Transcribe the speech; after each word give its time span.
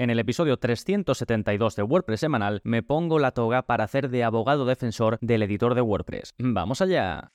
En 0.00 0.08
el 0.08 0.18
episodio 0.18 0.56
372 0.56 1.76
de 1.76 1.82
WordPress 1.82 2.20
semanal 2.20 2.62
me 2.64 2.82
pongo 2.82 3.18
la 3.18 3.32
toga 3.32 3.60
para 3.60 3.84
hacer 3.84 4.08
de 4.08 4.24
abogado 4.24 4.64
defensor 4.64 5.18
del 5.20 5.42
editor 5.42 5.74
de 5.74 5.82
WordPress. 5.82 6.32
¡Vamos 6.38 6.80
allá! 6.80 7.30